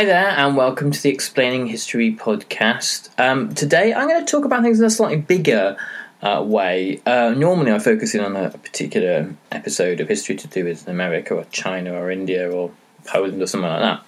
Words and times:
Hi 0.00 0.06
there, 0.06 0.28
and 0.28 0.56
welcome 0.56 0.90
to 0.90 1.02
the 1.02 1.10
Explaining 1.10 1.66
History 1.66 2.14
podcast. 2.14 3.10
Um, 3.20 3.54
today, 3.54 3.92
I'm 3.92 4.08
going 4.08 4.24
to 4.24 4.32
talk 4.32 4.46
about 4.46 4.62
things 4.62 4.80
in 4.80 4.86
a 4.86 4.88
slightly 4.88 5.18
bigger 5.18 5.76
uh, 6.22 6.42
way. 6.42 7.02
Uh, 7.04 7.34
normally, 7.36 7.70
I 7.70 7.78
focus 7.80 8.14
in 8.14 8.24
on 8.24 8.34
a 8.34 8.48
particular 8.48 9.34
episode 9.52 10.00
of 10.00 10.08
history 10.08 10.36
to 10.36 10.48
do 10.48 10.64
with 10.64 10.88
America 10.88 11.34
or 11.34 11.44
China 11.52 11.92
or 11.92 12.10
India 12.10 12.50
or 12.50 12.70
Poland 13.04 13.42
or 13.42 13.46
something 13.46 13.68
like 13.68 13.80
that. 13.82 14.02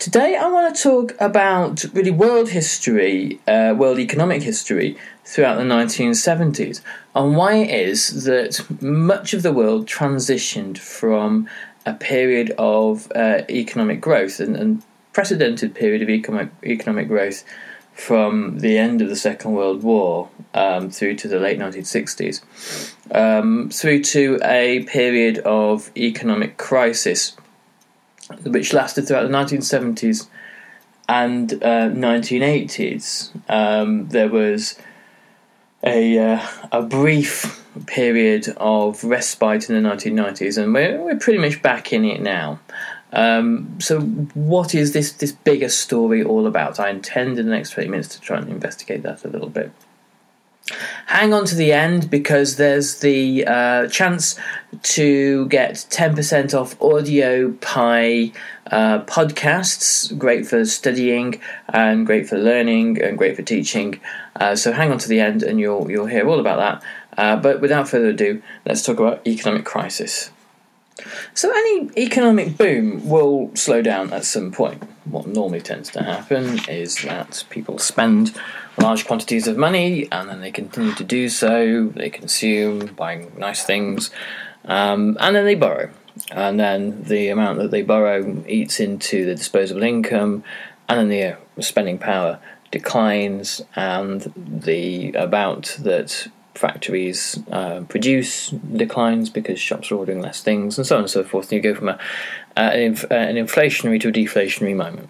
Today, 0.00 0.34
I 0.34 0.48
want 0.48 0.74
to 0.74 0.82
talk 0.82 1.14
about 1.20 1.84
really 1.94 2.10
world 2.10 2.48
history, 2.48 3.38
uh, 3.46 3.72
world 3.78 4.00
economic 4.00 4.42
history 4.42 4.98
throughout 5.24 5.58
the 5.58 5.62
1970s, 5.62 6.80
and 7.14 7.36
why 7.36 7.54
it 7.54 7.70
is 7.70 8.24
that 8.24 8.82
much 8.82 9.32
of 9.32 9.44
the 9.44 9.52
world 9.52 9.86
transitioned 9.86 10.76
from 10.76 11.48
a 11.86 11.94
period 11.94 12.52
of 12.58 13.10
uh, 13.14 13.42
economic 13.48 14.00
growth 14.00 14.40
and, 14.40 14.56
and 14.56 14.82
precedented 15.12 15.74
period 15.74 16.02
of 16.02 16.08
economic, 16.08 16.50
economic 16.64 17.08
growth 17.08 17.44
from 17.94 18.60
the 18.60 18.78
end 18.78 19.02
of 19.02 19.08
the 19.08 19.16
Second 19.16 19.52
World 19.52 19.82
War 19.82 20.30
um, 20.54 20.90
through 20.90 21.16
to 21.16 21.28
the 21.28 21.38
late 21.38 21.58
1960s, 21.58 22.42
um, 23.14 23.68
through 23.70 24.02
to 24.04 24.38
a 24.42 24.84
period 24.84 25.38
of 25.40 25.90
economic 25.96 26.56
crisis, 26.56 27.36
which 28.44 28.72
lasted 28.72 29.06
throughout 29.06 29.28
the 29.28 29.36
1970s 29.36 30.28
and 31.08 31.52
uh, 31.54 31.90
1980s. 31.90 33.30
Um, 33.50 34.08
there 34.08 34.28
was 34.28 34.78
a, 35.84 36.18
uh, 36.18 36.46
a 36.72 36.82
brief 36.82 37.64
period 37.86 38.48
of 38.56 39.02
respite 39.04 39.68
in 39.68 39.82
the 39.82 39.88
1990s, 39.88 40.62
and 40.62 40.72
we're, 40.72 41.00
we're 41.02 41.18
pretty 41.18 41.38
much 41.38 41.60
back 41.62 41.92
in 41.92 42.04
it 42.04 42.20
now. 42.20 42.60
Um, 43.12 43.80
so, 43.80 44.00
what 44.00 44.74
is 44.74 44.92
this 44.92 45.12
this 45.12 45.32
bigger 45.32 45.68
story 45.68 46.22
all 46.22 46.46
about? 46.46 46.78
I 46.78 46.90
intend 46.90 47.38
in 47.38 47.46
the 47.46 47.52
next 47.52 47.70
20 47.70 47.88
minutes 47.88 48.08
to 48.14 48.20
try 48.20 48.38
and 48.38 48.48
investigate 48.48 49.02
that 49.02 49.24
a 49.24 49.28
little 49.28 49.48
bit. 49.48 49.72
Hang 51.06 51.34
on 51.34 51.44
to 51.46 51.54
the 51.56 51.72
end 51.72 52.10
because 52.10 52.56
there's 52.56 53.00
the 53.00 53.44
uh, 53.46 53.88
chance 53.88 54.38
to 54.82 55.46
get 55.48 55.74
10% 55.74 56.54
off 56.54 56.80
Audio 56.80 57.50
Pie 57.60 58.32
uh, 58.70 59.00
podcasts. 59.04 60.16
Great 60.16 60.46
for 60.46 60.64
studying 60.64 61.40
and 61.68 62.06
great 62.06 62.28
for 62.28 62.38
learning 62.38 63.02
and 63.02 63.18
great 63.18 63.34
for 63.34 63.42
teaching. 63.42 64.00
Uh, 64.36 64.54
so 64.54 64.72
hang 64.72 64.92
on 64.92 64.98
to 64.98 65.08
the 65.08 65.18
end 65.18 65.42
and 65.42 65.58
you'll, 65.58 65.90
you'll 65.90 66.06
hear 66.06 66.28
all 66.28 66.38
about 66.38 66.58
that. 66.58 67.18
Uh, 67.18 67.36
but 67.36 67.60
without 67.60 67.88
further 67.88 68.10
ado, 68.10 68.40
let's 68.64 68.82
talk 68.82 69.00
about 69.00 69.26
economic 69.26 69.64
crisis. 69.64 70.30
So 71.34 71.50
any 71.50 71.90
economic 71.96 72.56
boom 72.56 73.08
will 73.08 73.50
slow 73.54 73.82
down 73.82 74.12
at 74.12 74.24
some 74.24 74.52
point. 74.52 74.82
What 75.04 75.26
normally 75.26 75.60
tends 75.60 75.90
to 75.90 76.02
happen 76.02 76.60
is 76.68 77.02
that 77.02 77.44
people 77.50 77.78
spend 77.78 78.38
large 78.78 79.06
quantities 79.06 79.46
of 79.48 79.56
money 79.56 80.08
and 80.12 80.28
then 80.28 80.40
they 80.40 80.50
continue 80.50 80.94
to 80.94 81.04
do 81.04 81.28
so. 81.28 81.88
They 81.88 82.10
consume, 82.10 82.94
buying 82.94 83.32
nice 83.36 83.64
things, 83.64 84.10
um, 84.64 85.16
and 85.20 85.34
then 85.34 85.44
they 85.44 85.54
borrow. 85.54 85.90
And 86.32 86.60
then 86.60 87.04
the 87.04 87.28
amount 87.28 87.58
that 87.58 87.70
they 87.70 87.82
borrow 87.82 88.44
eats 88.46 88.80
into 88.80 89.24
the 89.24 89.34
disposable 89.34 89.82
income, 89.82 90.44
and 90.88 90.98
then 90.98 91.08
the 91.08 91.24
uh, 91.24 91.36
spending 91.62 91.98
power 91.98 92.38
declines, 92.70 93.62
and 93.74 94.32
the 94.36 95.12
amount 95.12 95.78
that 95.80 96.28
factories 96.60 97.42
uh, 97.50 97.80
produce 97.88 98.50
declines 98.50 99.30
because 99.30 99.58
shops 99.58 99.90
are 99.90 99.96
ordering 99.96 100.20
less 100.20 100.42
things, 100.42 100.78
and 100.78 100.86
so 100.86 100.96
on 100.96 101.02
and 101.02 101.10
so 101.10 101.24
forth. 101.24 101.50
And 101.50 101.52
you 101.52 101.72
go 101.72 101.74
from 101.74 101.88
a, 101.88 101.98
uh, 102.56 102.70
an, 102.72 102.80
inf- 102.80 103.10
an 103.10 103.36
inflationary 103.36 104.00
to 104.02 104.08
a 104.08 104.12
deflationary 104.12 104.76
moment. 104.76 105.08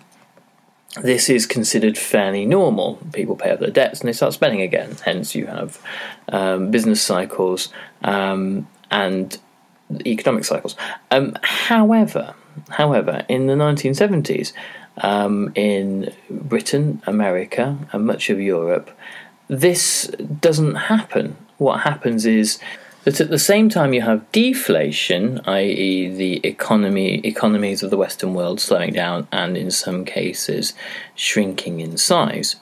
This 1.03 1.29
is 1.29 1.47
considered 1.47 1.99
fairly 1.99 2.47
normal. 2.47 2.99
People 3.13 3.37
pay 3.37 3.53
off 3.53 3.61
their 3.61 3.71
debts 3.71 4.01
and 4.01 4.09
they 4.09 4.13
start 4.13 4.33
spending 4.33 4.61
again. 4.61 4.97
Hence, 5.05 5.35
you 5.35 5.47
have 5.47 5.81
um, 6.29 6.71
business 6.71 7.01
cycles 7.03 7.73
um, 8.03 8.67
and 8.91 9.39
economic 10.07 10.45
cycles. 10.45 10.77
Um, 11.11 11.37
however, 11.43 12.35
however, 12.71 13.25
in 13.29 13.47
the 13.47 13.55
1970s, 13.55 14.53
um, 14.99 15.53
in 15.55 16.13
Britain, 16.29 17.03
America, 17.07 17.79
and 17.93 18.07
much 18.07 18.29
of 18.31 18.41
Europe, 18.41 18.91
this 19.51 20.07
doesn't 20.41 20.77
happen. 20.77 21.37
What 21.59 21.81
happens 21.81 22.25
is 22.25 22.61
that 23.03 23.21
at 23.21 23.31
the 23.31 23.39
same 23.39 23.69
time 23.69 23.93
you 23.93 24.03
have 24.03 24.31
deflation, 24.31 25.41
i.e., 25.45 26.09
the 26.09 26.47
economy 26.47 27.21
economies 27.25 27.83
of 27.83 27.91
the 27.91 27.97
Western 27.97 28.33
world 28.33 28.61
slowing 28.61 28.93
down 28.93 29.27
and 29.33 29.57
in 29.57 29.73
some 29.73 30.05
cases 30.05 30.73
shrinking 31.17 31.81
in 31.81 31.99
size. 31.99 32.57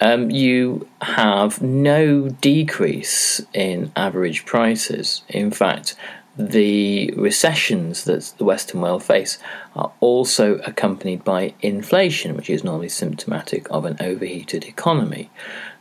Um, 0.00 0.30
you 0.30 0.86
have 1.02 1.60
no 1.60 2.28
decrease 2.28 3.40
in 3.52 3.90
average 3.96 4.46
prices. 4.46 5.22
In 5.28 5.50
fact, 5.50 5.96
the 6.36 7.12
recessions 7.16 8.04
that 8.04 8.32
the 8.38 8.44
Western 8.44 8.80
world 8.80 9.02
face 9.02 9.38
are 9.74 9.90
also 9.98 10.58
accompanied 10.58 11.24
by 11.24 11.54
inflation, 11.60 12.36
which 12.36 12.48
is 12.48 12.62
normally 12.62 12.88
symptomatic 12.88 13.66
of 13.72 13.84
an 13.84 13.96
overheated 13.98 14.64
economy 14.64 15.30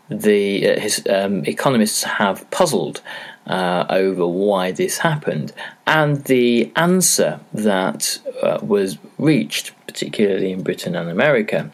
the 0.09 0.69
uh, 0.69 0.79
his, 0.79 1.05
um, 1.09 1.43
economists 1.45 2.03
have 2.03 2.49
puzzled 2.51 3.01
uh, 3.45 3.85
over 3.89 4.27
why 4.27 4.71
this 4.71 4.99
happened, 4.99 5.53
and 5.85 6.23
the 6.25 6.71
answer 6.75 7.39
that 7.53 8.19
uh, 8.41 8.59
was 8.61 8.97
reached, 9.17 9.73
particularly 9.87 10.51
in 10.51 10.63
Britain 10.63 10.95
and 10.95 11.09
America, 11.09 11.71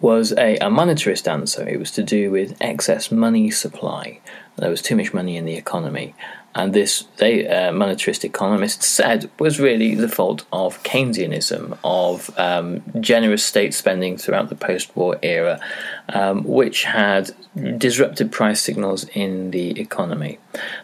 was 0.00 0.32
a, 0.32 0.56
a 0.56 0.70
monetarist 0.70 1.30
answer. 1.30 1.66
It 1.68 1.78
was 1.78 1.90
to 1.92 2.02
do 2.02 2.30
with 2.30 2.56
excess 2.60 3.10
money 3.10 3.50
supply. 3.50 4.20
There 4.56 4.70
was 4.70 4.82
too 4.82 4.96
much 4.96 5.12
money 5.12 5.36
in 5.36 5.44
the 5.44 5.56
economy, 5.56 6.14
and 6.56 6.72
this 6.72 7.04
they 7.18 7.46
uh, 7.46 7.70
monetarist 7.70 8.24
economists 8.24 8.86
said 8.86 9.30
was 9.38 9.60
really 9.60 9.94
the 9.94 10.08
fault 10.08 10.44
of 10.52 10.82
Keynesianism, 10.82 11.78
of 11.84 12.36
um, 12.38 12.82
generous 12.98 13.44
state 13.44 13.74
spending 13.74 14.16
throughout 14.16 14.48
the 14.48 14.54
post-war 14.54 15.18
era, 15.22 15.60
um, 16.08 16.42
which 16.44 16.84
had 16.84 17.32
disrupted 17.56 18.30
price 18.30 18.60
signals 18.60 19.04
in 19.14 19.50
the 19.50 19.80
economy. 19.80 20.38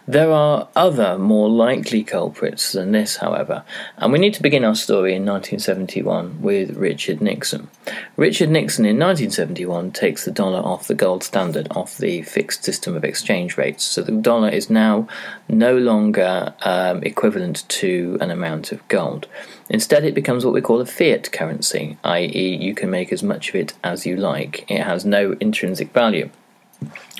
There 0.08 0.30
are 0.32 0.68
other 0.74 1.18
more 1.18 1.50
likely 1.50 2.02
culprits 2.02 2.72
than 2.72 2.92
this, 2.92 3.16
however, 3.16 3.64
and 3.98 4.10
we 4.10 4.18
need 4.18 4.32
to 4.34 4.42
begin 4.42 4.64
our 4.64 4.74
story 4.74 5.14
in 5.14 5.26
1971 5.26 6.40
with 6.40 6.76
Richard 6.76 7.20
Nixon. 7.20 7.68
Richard 8.16 8.48
Nixon 8.48 8.86
in 8.86 8.98
1971 8.98 9.92
takes 9.92 10.24
the 10.24 10.30
dollar 10.30 10.60
off 10.60 10.88
the 10.88 10.94
gold 10.94 11.22
standard, 11.22 11.68
off 11.72 11.98
the 11.98 12.22
fixed 12.22 12.64
system 12.64 12.96
of 12.96 13.04
exchange 13.04 13.58
rates, 13.58 13.84
so 13.84 14.00
the 14.00 14.12
dollar 14.12 14.48
is 14.48 14.70
now 14.70 15.06
no 15.48 15.76
longer 15.76 16.54
um, 16.62 17.02
equivalent 17.02 17.68
to 17.68 18.16
an 18.20 18.30
amount 18.30 18.72
of 18.72 18.86
gold. 18.88 19.26
Instead, 19.68 20.04
it 20.04 20.14
becomes 20.14 20.44
what 20.44 20.54
we 20.54 20.60
call 20.60 20.80
a 20.80 20.86
fiat 20.86 21.30
currency, 21.32 21.98
i.e., 22.04 22.56
you 22.56 22.74
can 22.74 22.90
make 22.90 23.12
as 23.12 23.22
much 23.22 23.50
of 23.50 23.56
it 23.56 23.74
as 23.84 24.06
you 24.06 24.16
like. 24.16 24.70
It 24.70 24.82
has 24.82 25.04
no 25.04 25.32
intrinsic 25.40 25.92
value. 25.92 26.30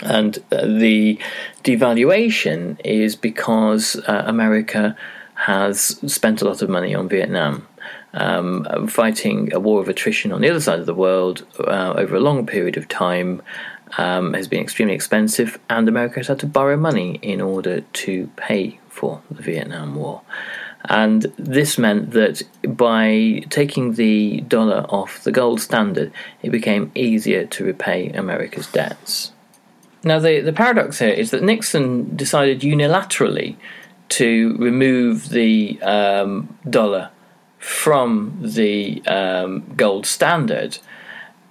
And 0.03 0.38
uh, 0.50 0.67
the 0.67 1.19
devaluation 1.64 2.81
is 2.85 3.17
because 3.17 3.97
uh, 4.06 4.25
America 4.26 4.97
has 5.35 5.99
spent 6.12 6.43
a 6.43 6.44
lot 6.44 6.62
of 6.62 6.69
money 6.69 6.94
on 6.94 7.09
Vietnam. 7.09 7.67
Um, 8.14 8.88
fighting 8.88 9.55
a 9.55 9.59
war 9.59 9.81
of 9.81 9.88
attrition 9.88 10.32
on 10.32 10.43
the 10.43 10.50
other 10.50 10.61
side 10.61 10.79
of 10.79 10.85
the 10.85 10.94
world 10.94 11.47
uh, 11.59 11.94
over 11.97 12.14
a 12.14 12.20
long 12.20 12.47
period 12.47 12.76
of 12.76 12.87
time 12.87 13.41
um, 13.97 14.35
has 14.35 14.49
been 14.49 14.61
extremely 14.61 14.94
expensive, 14.94 15.59
and 15.69 15.88
America 15.88 16.17
has 16.17 16.29
had 16.29 16.38
to 16.41 16.47
borrow 16.47 16.76
money 16.76 17.19
in 17.23 17.41
order 17.41 17.81
to 17.81 18.31
pay 18.37 18.79
for 18.88 19.23
the 19.31 19.43
Vietnam 19.43 19.94
War. 19.94 20.23
And 20.88 21.23
this 21.37 21.79
meant 21.79 22.11
that 22.11 22.43
by 22.67 23.44
taking 23.50 23.94
the 23.94 24.41
dollar 24.43 24.85
off 24.88 25.23
the 25.23 25.32
gold 25.32 25.61
standard, 25.61 26.12
it 26.43 26.50
became 26.50 26.91
easier 26.94 27.47
to 27.47 27.65
repay 27.65 28.11
America's 28.11 28.67
debts. 28.67 29.32
Now, 30.04 30.19
the, 30.19 30.40
the 30.40 30.52
paradox 30.52 30.99
here 30.99 31.10
is 31.10 31.31
that 31.31 31.43
Nixon 31.43 32.16
decided 32.16 32.60
unilaterally 32.60 33.56
to 34.10 34.56
remove 34.58 35.28
the 35.31 35.81
um, 35.82 36.58
dollar 36.69 37.10
from 37.58 38.37
the 38.40 39.02
um, 39.06 39.64
gold 39.76 40.04
standard, 40.04 40.78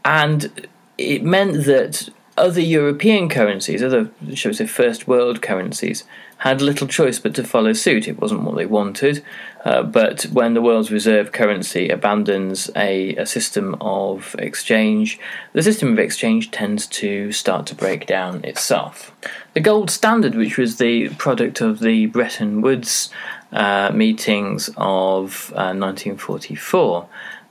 and 0.04 0.68
it 0.98 1.24
meant 1.24 1.66
that 1.66 2.10
other 2.38 2.62
European 2.62 3.30
currencies, 3.30 3.84
other, 3.84 4.10
shall 4.34 4.50
we 4.52 4.56
say, 4.56 4.66
first 4.66 5.08
world 5.08 5.42
currencies, 5.42 6.04
had 6.38 6.60
little 6.60 6.88
choice 6.88 7.20
but 7.20 7.36
to 7.36 7.44
follow 7.44 7.72
suit. 7.72 8.08
It 8.08 8.20
wasn't 8.20 8.42
what 8.42 8.56
they 8.56 8.66
wanted, 8.66 9.24
uh, 9.64 9.84
but 9.84 10.24
when 10.24 10.56
the 10.56 10.62
world's 10.62 10.92
reserve 10.92 11.32
currency 11.32 11.90
abandons 11.90 12.72
a, 12.76 13.16
a 13.16 13.28
system 13.28 13.76
of 13.80 14.36
exchange, 14.40 15.20
the 15.54 15.62
system 15.62 15.92
of 15.92 16.00
exchange 16.00 16.50
tends 16.50 16.88
to 16.88 17.32
start 17.32 17.68
to 17.68 17.76
break 17.76 18.08
down 18.08 18.44
itself. 18.44 19.12
The 19.54 19.60
gold 19.60 19.92
standard, 19.92 20.34
which 20.34 20.58
was 20.58 20.78
the 20.78 21.10
product 21.10 21.62
of 21.62 21.80
the 21.80 22.08
Bretton 22.08 22.62
Woods 22.62 23.12
uh, 23.52 23.92
meetings 23.94 24.70
of 24.78 25.52
uh, 25.56 25.76
1944, 25.76 27.08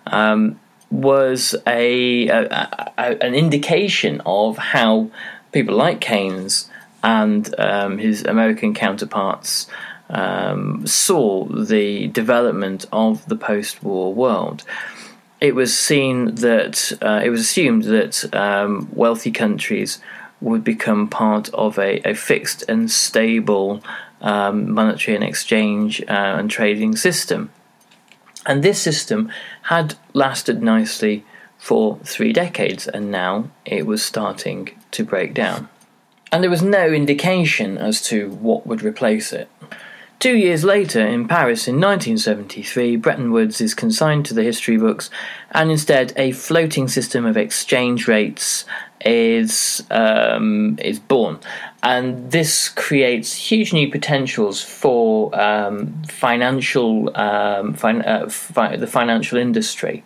um, 0.08 0.58
was 0.90 1.54
a, 1.66 2.28
a, 2.28 2.92
a, 2.98 3.24
an 3.24 3.34
indication 3.34 4.20
of 4.26 4.58
how 4.58 5.10
people 5.52 5.76
like 5.76 6.00
Keynes 6.00 6.68
and 7.02 7.54
um, 7.58 7.98
his 7.98 8.24
American 8.24 8.74
counterparts 8.74 9.66
um, 10.10 10.86
saw 10.86 11.44
the 11.46 12.08
development 12.08 12.84
of 12.92 13.26
the 13.26 13.36
post 13.36 13.82
war 13.82 14.12
world. 14.12 14.64
It 15.40 15.54
was 15.54 15.76
seen 15.76 16.34
that, 16.36 16.92
uh, 17.00 17.22
it 17.24 17.30
was 17.30 17.40
assumed 17.40 17.84
that 17.84 18.34
um, 18.34 18.88
wealthy 18.92 19.30
countries 19.30 19.98
would 20.40 20.64
become 20.64 21.08
part 21.08 21.48
of 21.54 21.78
a, 21.78 22.00
a 22.08 22.14
fixed 22.14 22.64
and 22.68 22.90
stable 22.90 23.82
um, 24.20 24.72
monetary 24.72 25.14
and 25.14 25.24
exchange 25.24 26.02
uh, 26.02 26.36
and 26.38 26.50
trading 26.50 26.96
system. 26.96 27.50
And 28.46 28.62
this 28.62 28.80
system 28.80 29.30
had 29.62 29.94
lasted 30.12 30.62
nicely 30.62 31.24
for 31.58 31.98
three 32.04 32.32
decades, 32.32 32.88
and 32.88 33.10
now 33.10 33.50
it 33.64 33.86
was 33.86 34.02
starting 34.02 34.70
to 34.92 35.04
break 35.04 35.34
down 35.34 35.68
and 36.32 36.42
there 36.42 36.50
was 36.50 36.62
no 36.62 36.86
indication 36.86 37.76
as 37.76 38.00
to 38.02 38.30
what 38.30 38.66
would 38.66 38.82
replace 38.82 39.32
it. 39.32 39.48
Two 40.18 40.36
years 40.36 40.64
later, 40.64 41.00
in 41.00 41.26
Paris 41.26 41.66
in 41.66 41.76
1973, 41.76 42.96
Bretton 42.96 43.32
Woods 43.32 43.60
is 43.60 43.72
consigned 43.74 44.26
to 44.26 44.34
the 44.34 44.42
history 44.42 44.76
books, 44.76 45.08
and 45.50 45.70
instead 45.70 46.12
a 46.16 46.32
floating 46.32 46.88
system 46.88 47.24
of 47.24 47.38
exchange 47.38 48.06
rates 48.06 48.64
is 49.04 49.84
um, 49.90 50.78
is 50.82 50.98
born, 50.98 51.38
and 51.82 52.30
this 52.30 52.68
creates 52.68 53.34
huge 53.34 53.72
new 53.72 53.90
potentials 53.90 54.62
for 54.62 55.34
um, 55.40 56.02
financial 56.04 57.16
um, 57.16 57.74
fin- 57.74 58.02
uh, 58.02 58.28
fi- 58.28 58.76
the 58.76 58.86
financial 58.86 59.38
industry 59.38 60.04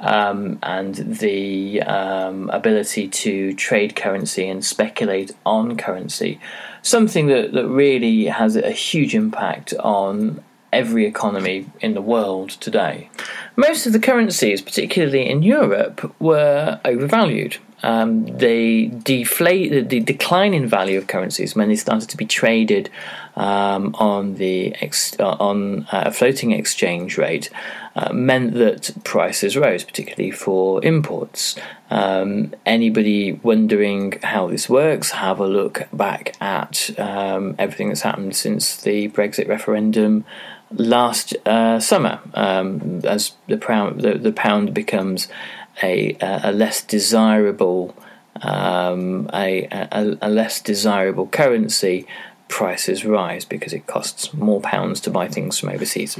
um, 0.00 0.58
and 0.62 0.94
the 0.96 1.82
um, 1.82 2.50
ability 2.50 3.08
to 3.08 3.54
trade 3.54 3.94
currency 3.94 4.48
and 4.48 4.64
speculate 4.64 5.32
on 5.46 5.76
currency. 5.76 6.40
Something 6.82 7.28
that, 7.28 7.52
that 7.52 7.68
really 7.68 8.24
has 8.26 8.56
a 8.56 8.72
huge 8.72 9.14
impact 9.14 9.72
on 9.74 10.42
every 10.72 11.06
economy 11.06 11.66
in 11.80 11.94
the 11.94 12.00
world 12.00 12.50
today. 12.50 13.08
Most 13.56 13.86
of 13.86 13.92
the 13.92 14.00
currencies, 14.00 14.62
particularly 14.62 15.28
in 15.28 15.42
Europe, 15.42 16.14
were 16.18 16.80
overvalued. 16.84 17.58
Um, 17.82 18.26
the 18.38 18.88
deflate, 18.88 19.88
the 19.88 20.00
decline 20.00 20.54
in 20.54 20.66
value 20.66 20.98
of 20.98 21.06
currencies 21.06 21.56
when 21.56 21.68
they 21.68 21.76
started 21.76 22.08
to 22.10 22.16
be 22.16 22.26
traded 22.26 22.90
um, 23.36 23.94
on 23.98 24.36
the 24.36 24.74
ex, 24.80 25.18
uh, 25.18 25.36
on 25.40 25.86
a 25.90 26.12
floating 26.12 26.52
exchange 26.52 27.18
rate 27.18 27.50
uh, 27.96 28.12
meant 28.12 28.54
that 28.54 28.92
prices 29.04 29.56
rose, 29.56 29.84
particularly 29.84 30.30
for 30.30 30.84
imports. 30.84 31.56
Um, 31.90 32.54
anybody 32.64 33.32
wondering 33.32 34.18
how 34.22 34.48
this 34.48 34.68
works, 34.68 35.10
have 35.10 35.40
a 35.40 35.46
look 35.46 35.88
back 35.92 36.34
at 36.40 36.90
um, 36.98 37.54
everything 37.58 37.88
that's 37.88 38.02
happened 38.02 38.36
since 38.36 38.80
the 38.80 39.08
Brexit 39.08 39.48
referendum 39.48 40.24
last 40.74 41.34
uh, 41.46 41.78
summer, 41.80 42.20
um, 42.34 43.02
as 43.04 43.32
the 43.46 43.58
pound, 43.58 44.00
the, 44.00 44.14
the, 44.14 44.32
pound 44.32 44.72
becomes 44.72 45.28
a, 45.82 46.16
a 46.20 46.52
less 46.52 46.82
desirable 46.82 47.94
um, 48.40 49.28
a, 49.32 49.68
a, 49.70 50.18
a 50.22 50.30
less 50.30 50.60
desirable 50.60 51.26
currency, 51.26 52.06
prices 52.48 53.04
rise 53.04 53.44
because 53.44 53.72
it 53.72 53.86
costs 53.86 54.34
more 54.34 54.60
pounds 54.60 55.00
to 55.00 55.10
buy 55.10 55.28
things 55.28 55.58
from 55.58 55.70
overseas. 55.70 56.18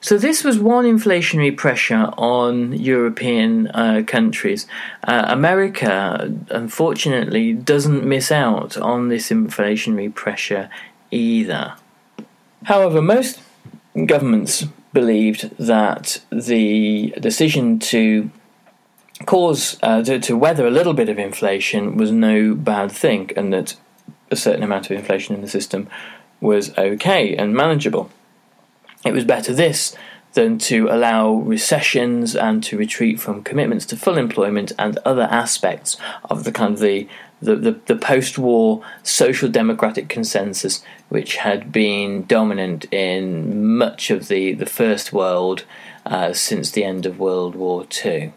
So 0.00 0.16
this 0.16 0.44
was 0.44 0.58
one 0.58 0.84
inflationary 0.84 1.56
pressure 1.56 2.10
on 2.16 2.72
European 2.72 3.66
uh, 3.68 4.04
countries. 4.06 4.66
Uh, 5.02 5.24
America, 5.26 6.32
unfortunately, 6.50 7.52
doesn't 7.52 8.04
miss 8.04 8.30
out 8.30 8.76
on 8.76 9.08
this 9.08 9.30
inflationary 9.30 10.14
pressure 10.14 10.70
either. 11.10 11.74
However, 12.64 13.02
most 13.02 13.40
governments 14.06 14.66
believed 14.92 15.50
that 15.58 16.20
the 16.30 17.12
decision 17.18 17.80
to 17.80 18.30
cause 19.26 19.78
uh, 19.82 20.02
to, 20.02 20.18
to 20.20 20.36
weather 20.36 20.66
a 20.66 20.70
little 20.70 20.94
bit 20.94 21.08
of 21.08 21.18
inflation 21.18 21.96
was 21.96 22.10
no 22.10 22.54
bad 22.54 22.92
thing, 22.92 23.30
and 23.36 23.52
that 23.52 23.76
a 24.30 24.36
certain 24.36 24.62
amount 24.62 24.86
of 24.86 24.96
inflation 24.96 25.34
in 25.34 25.40
the 25.40 25.48
system 25.48 25.88
was 26.40 26.76
okay 26.78 27.36
and 27.36 27.54
manageable. 27.54 28.10
It 29.04 29.12
was 29.12 29.24
better 29.24 29.52
this 29.52 29.96
than 30.34 30.58
to 30.58 30.88
allow 30.88 31.32
recessions 31.32 32.36
and 32.36 32.62
to 32.62 32.76
retreat 32.76 33.18
from 33.18 33.42
commitments 33.42 33.86
to 33.86 33.96
full 33.96 34.18
employment 34.18 34.72
and 34.78 34.98
other 34.98 35.22
aspects 35.22 35.96
of 36.24 36.44
the 36.44 36.52
kind 36.52 36.74
of 36.74 36.80
the 36.80 37.08
the, 37.40 37.54
the, 37.54 37.72
the 37.86 37.96
post 37.96 38.36
war 38.36 38.82
social 39.04 39.48
democratic 39.48 40.08
consensus 40.08 40.82
which 41.08 41.36
had 41.36 41.70
been 41.70 42.26
dominant 42.26 42.84
in 42.92 43.76
much 43.76 44.10
of 44.10 44.26
the, 44.28 44.52
the 44.54 44.66
first 44.66 45.12
world 45.12 45.64
uh, 46.04 46.32
since 46.32 46.70
the 46.72 46.84
end 46.84 47.06
of 47.06 47.18
World 47.18 47.54
War 47.54 47.86
II. 48.04 48.32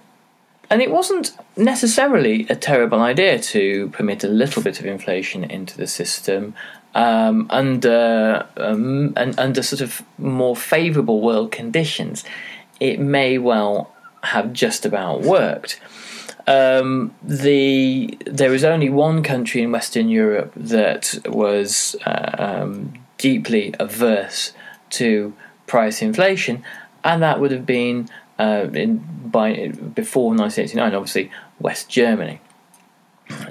And 0.71 0.81
it 0.81 0.89
wasn't 0.89 1.37
necessarily 1.57 2.47
a 2.49 2.55
terrible 2.55 3.01
idea 3.01 3.37
to 3.39 3.89
permit 3.89 4.23
a 4.23 4.29
little 4.29 4.63
bit 4.63 4.79
of 4.79 4.85
inflation 4.85 5.43
into 5.43 5.75
the 5.75 5.85
system 5.85 6.55
um, 6.95 7.47
under 7.49 8.47
um, 8.55 9.13
and 9.17 9.37
under 9.37 9.63
sort 9.63 9.81
of 9.81 10.01
more 10.17 10.55
favourable 10.55 11.19
world 11.19 11.51
conditions, 11.51 12.23
it 12.79 13.01
may 13.01 13.37
well 13.37 13.93
have 14.23 14.53
just 14.53 14.85
about 14.85 15.21
worked. 15.21 15.79
Um, 16.47 17.13
the 17.21 18.17
there 18.25 18.53
is 18.53 18.63
only 18.63 18.89
one 18.89 19.23
country 19.23 19.61
in 19.61 19.73
Western 19.73 20.07
Europe 20.07 20.53
that 20.55 21.19
was 21.25 21.97
uh, 22.05 22.35
um, 22.39 22.93
deeply 23.17 23.75
averse 23.77 24.53
to 24.91 25.33
price 25.67 26.01
inflation, 26.01 26.63
and 27.03 27.21
that 27.21 27.41
would 27.41 27.51
have 27.51 27.65
been 27.65 28.09
uh, 28.41 28.69
in 28.73 28.97
by 29.25 29.67
before 29.69 30.35
1989, 30.35 30.95
obviously 30.95 31.31
West 31.59 31.89
Germany. 31.89 32.41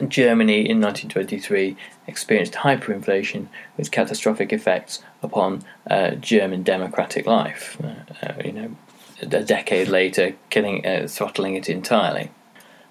Germany 0.09 0.69
in 0.69 0.81
1923 0.81 1.77
experienced 2.07 2.53
hyperinflation 2.55 3.47
with 3.77 3.91
catastrophic 3.91 4.53
effects 4.53 5.03
upon 5.23 5.63
uh, 5.89 6.11
German 6.13 6.63
democratic 6.63 7.27
life. 7.27 7.79
Uh, 7.83 8.27
uh, 8.27 8.35
you 8.45 8.53
know, 8.53 8.77
a 9.23 9.27
decade 9.27 9.89
later, 9.89 10.35
killing, 10.51 10.87
uh, 10.87 11.07
throttling 11.09 11.55
it 11.55 11.69
entirely. 11.69 12.31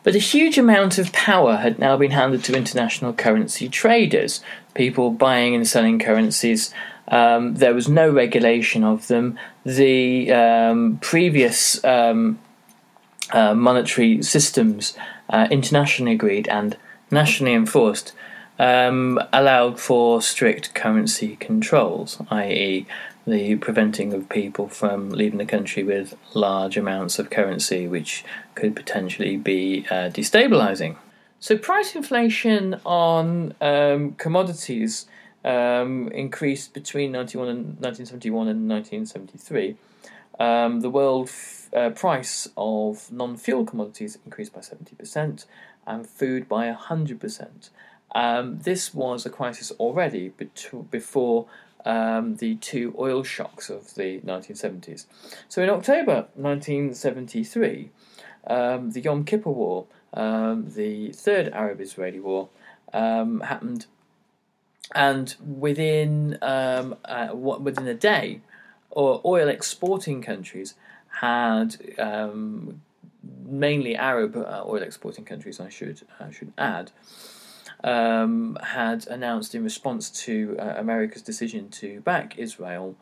But 0.04 0.16
a 0.16 0.20
huge 0.20 0.58
amount 0.58 0.98
of 0.98 1.12
power 1.12 1.58
had 1.58 1.78
now 1.78 1.98
been 1.98 2.12
handed 2.12 2.44
to 2.46 2.56
international 2.56 3.14
currency 3.14 3.68
traders, 3.68 4.42
people 4.74 5.12
buying 5.12 5.54
and 5.54 5.68
selling 5.68 6.00
currencies. 6.00 6.74
Um, 7.10 7.56
there 7.56 7.74
was 7.74 7.90
no 7.90 8.10
regulation 8.10 8.84
of 8.84 9.08
them. 9.08 9.38
The 9.66 10.32
um, 10.32 11.00
previous 11.02 11.84
um, 11.84 12.40
uh, 13.32 13.54
monetary 13.54 14.22
systems, 14.24 14.96
uh, 15.30 15.48
internationally 15.52 16.14
agreed 16.14 16.48
and 16.48 16.78
nationally 17.12 17.54
enforced, 17.54 18.14
um, 18.58 19.20
allowed 19.32 19.80
for 19.80 20.22
strict 20.22 20.74
currency 20.74 21.36
controls, 21.38 22.22
i.e., 22.30 22.86
the 23.26 23.56
preventing 23.58 24.14
of 24.14 24.28
people 24.28 24.68
from 24.68 25.12
leaving 25.12 25.38
the 25.38 25.46
country 25.46 25.84
with 25.84 26.16
large 26.34 26.78
amounts 26.78 27.20
of 27.20 27.30
currency, 27.30 27.88
which 27.88 28.24
could 28.56 28.76
potentially 28.76 29.38
be 29.38 29.86
uh, 29.92 30.10
destabilizing. 30.10 30.96
So, 31.40 31.58
price 31.58 31.96
inflation 31.96 32.80
on 32.86 33.54
um, 33.62 34.14
commodities 34.14 35.06
um, 35.44 36.10
increased 36.10 36.74
between 36.74 37.12
91 37.12 37.48
and 37.48 37.66
1971 37.80 38.48
and 38.48 38.70
1973. 38.70 39.76
Um, 40.40 40.80
the 40.82 40.90
world 40.90 41.28
f- 41.28 41.70
uh, 41.76 41.90
price 41.92 42.48
of 42.58 43.12
non 43.12 43.38
fuel 43.38 43.66
commodities 43.66 44.18
increased 44.26 44.54
by 44.54 44.62
70% 44.62 45.46
and 45.86 46.08
food 46.08 46.48
by 46.48 46.72
100%. 46.72 47.70
Um, 48.16 48.60
this 48.60 48.94
was 48.94 49.26
a 49.26 49.30
crisis 49.30 49.72
already 49.72 50.30
bet- 50.30 50.72
before 50.90 51.48
um, 51.86 52.36
the 52.38 52.56
two 52.56 52.96
oil 52.98 53.24
shocks 53.24 53.70
of 53.70 53.96
the 53.96 54.20
1970s. 54.22 55.06
So 55.48 55.62
in 55.62 55.70
October 55.70 56.28
1973, 56.36 57.90
um, 58.48 58.92
the 58.92 59.02
Yom 59.02 59.24
Kippur 59.24 59.52
War, 59.52 59.86
um, 60.14 60.72
the 60.72 61.12
third 61.12 61.50
Arab 61.50 61.82
Israeli 61.82 62.20
war, 62.20 62.50
um, 62.94 63.42
happened, 63.42 63.86
and 64.96 65.36
within 65.40 66.38
um, 66.42 66.96
uh, 67.06 67.30
within 67.34 67.88
a 67.88 67.94
day, 67.94 68.42
oil 68.96 69.48
exporting 69.48 70.22
countries 70.22 70.76
had 71.22 71.76
um, 71.98 72.82
mainly 73.46 73.96
Arab 73.96 74.36
uh, 74.36 74.64
oil 74.66 74.82
exporting 74.82 75.26
countries. 75.26 75.60
I 75.60 75.70
should 75.70 76.02
I 76.20 76.32
should 76.32 76.54
add 76.58 76.92
um, 77.84 78.58
had 78.62 79.08
announced 79.08 79.56
in 79.56 79.64
response 79.64 80.10
to 80.10 80.58
uh, 80.60 80.76
America's 80.78 81.22
decision 81.22 81.70
to 81.70 82.02
back 82.02 82.38
Israel, 82.38 82.96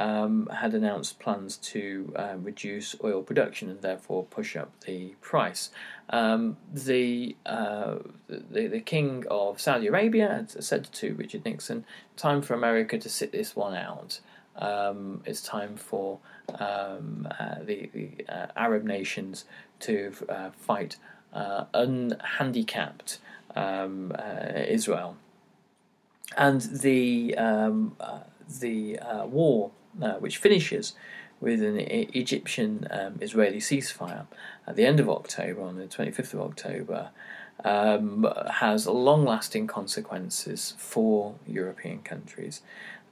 um, 0.00 0.48
had 0.60 0.74
announced 0.74 1.18
plans 1.18 1.56
to 1.56 2.12
uh, 2.16 2.34
reduce 2.38 2.96
oil 3.04 3.22
production 3.22 3.68
and 3.70 3.80
therefore 3.82 4.24
push 4.24 4.56
up 4.56 4.70
the 4.86 5.14
price. 5.20 5.70
Um, 6.10 6.56
the, 6.72 7.36
uh, 7.46 7.96
the, 8.28 8.66
the 8.66 8.80
king 8.80 9.24
of 9.30 9.60
Saudi 9.60 9.86
Arabia 9.86 10.28
had 10.28 10.64
said 10.64 10.84
to 11.00 11.14
Richard 11.14 11.44
Nixon, 11.44 11.84
"Time 12.16 12.42
for 12.42 12.54
America 12.54 12.98
to 12.98 13.08
sit 13.08 13.32
this 13.32 13.54
one 13.54 13.74
out. 13.74 14.20
Um, 14.56 15.22
it's 15.24 15.42
time 15.42 15.76
for 15.76 16.18
um, 16.58 17.28
uh, 17.38 17.56
the, 17.62 17.90
the 17.92 18.08
uh, 18.28 18.46
Arab 18.56 18.84
nations 18.84 19.44
to 19.80 20.12
uh, 20.28 20.50
fight 20.50 20.96
unhandicapped." 21.32 23.18
um, 23.54 24.12
uh, 24.18 24.60
Israel. 24.66 25.16
And 26.36 26.60
the, 26.60 27.34
um, 27.36 27.96
uh, 28.00 28.20
the 28.60 28.98
uh, 28.98 29.26
war, 29.26 29.72
uh, 30.00 30.14
which 30.14 30.38
finishes 30.38 30.94
with 31.40 31.62
an 31.62 31.78
Egyptian 31.78 32.86
um, 32.90 33.18
Israeli 33.20 33.58
ceasefire 33.58 34.26
at 34.66 34.76
the 34.76 34.84
end 34.84 35.00
of 35.00 35.08
October, 35.08 35.62
on 35.62 35.76
the 35.76 35.86
25th 35.86 36.34
of 36.34 36.40
October, 36.40 37.10
um, 37.64 38.26
has 38.54 38.86
long 38.86 39.24
lasting 39.24 39.66
consequences 39.66 40.74
for 40.78 41.34
European 41.46 42.00
countries. 42.00 42.62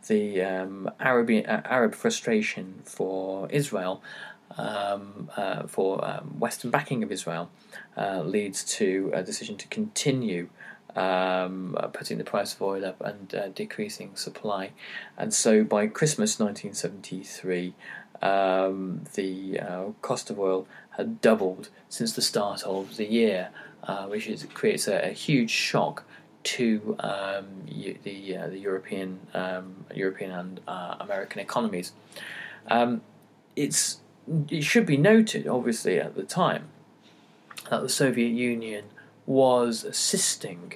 The 0.06 0.42
um, 0.42 0.90
Arab, 1.00 1.30
Arab 1.46 1.94
frustration 1.94 2.80
for 2.84 3.50
Israel 3.50 4.02
um, 4.56 5.30
uh, 5.36 5.66
for 5.66 6.04
um, 6.04 6.38
Western 6.38 6.70
backing 6.70 7.02
of 7.02 7.12
Israel 7.12 7.50
uh, 7.96 8.22
leads 8.22 8.64
to 8.76 9.10
a 9.14 9.22
decision 9.22 9.56
to 9.56 9.68
continue 9.68 10.48
um, 10.98 11.76
putting 11.92 12.18
the 12.18 12.24
price 12.24 12.54
of 12.54 12.60
oil 12.60 12.84
up 12.84 13.00
and 13.00 13.32
uh, 13.34 13.48
decreasing 13.48 14.16
supply. 14.16 14.72
And 15.16 15.32
so 15.32 15.62
by 15.62 15.86
Christmas 15.86 16.40
1973, 16.40 17.74
um, 18.20 19.04
the 19.14 19.60
uh, 19.60 19.84
cost 20.02 20.28
of 20.28 20.40
oil 20.40 20.66
had 20.96 21.20
doubled 21.20 21.68
since 21.88 22.12
the 22.12 22.22
start 22.22 22.64
of 22.64 22.96
the 22.96 23.06
year, 23.06 23.50
uh, 23.84 24.06
which 24.06 24.26
is, 24.26 24.44
creates 24.52 24.88
a, 24.88 25.10
a, 25.10 25.12
huge 25.12 25.50
shock 25.50 26.02
to 26.42 26.96
um, 26.98 27.46
the 28.02 28.36
uh, 28.36 28.48
the 28.48 28.58
European 28.58 29.20
um, 29.34 29.84
European 29.94 30.32
and 30.32 30.60
American 30.66 31.40
economies. 31.40 31.92
Um, 32.66 33.02
it's 33.54 33.98
it 34.48 34.64
should 34.64 34.86
be 34.86 34.96
noted, 34.96 35.46
obviously, 35.46 36.00
at 36.00 36.16
the 36.16 36.24
time, 36.24 36.64
that 37.70 37.82
the 37.82 37.88
Soviet 37.88 38.32
Union 38.32 38.86
was 39.26 39.84
assisting 39.84 40.74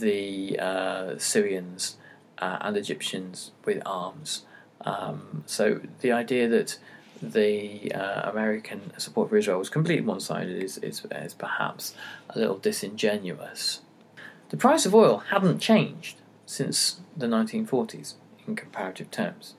the 0.00 0.58
uh, 0.58 1.18
Syrians 1.18 1.96
uh, 2.38 2.58
and 2.60 2.76
Egyptians 2.76 3.52
with 3.64 3.82
arms. 3.86 4.44
Um, 4.82 5.44
so 5.46 5.80
the 6.00 6.12
idea 6.12 6.48
that 6.48 6.78
the 7.22 7.92
uh, 7.92 8.30
American 8.30 8.92
support 8.98 9.30
for 9.30 9.36
Israel 9.36 9.58
was 9.58 9.70
completely 9.70 10.04
one 10.04 10.20
sided 10.20 10.62
is, 10.62 10.78
is, 10.78 11.06
is 11.10 11.34
perhaps 11.34 11.94
a 12.30 12.38
little 12.38 12.58
disingenuous. 12.58 13.80
The 14.50 14.56
price 14.56 14.84
of 14.84 14.94
oil 14.94 15.18
hadn't 15.18 15.60
changed 15.60 16.16
since 16.46 17.00
the 17.16 17.26
1940s 17.26 18.14
in 18.46 18.56
comparative 18.56 19.10
terms. 19.10 19.54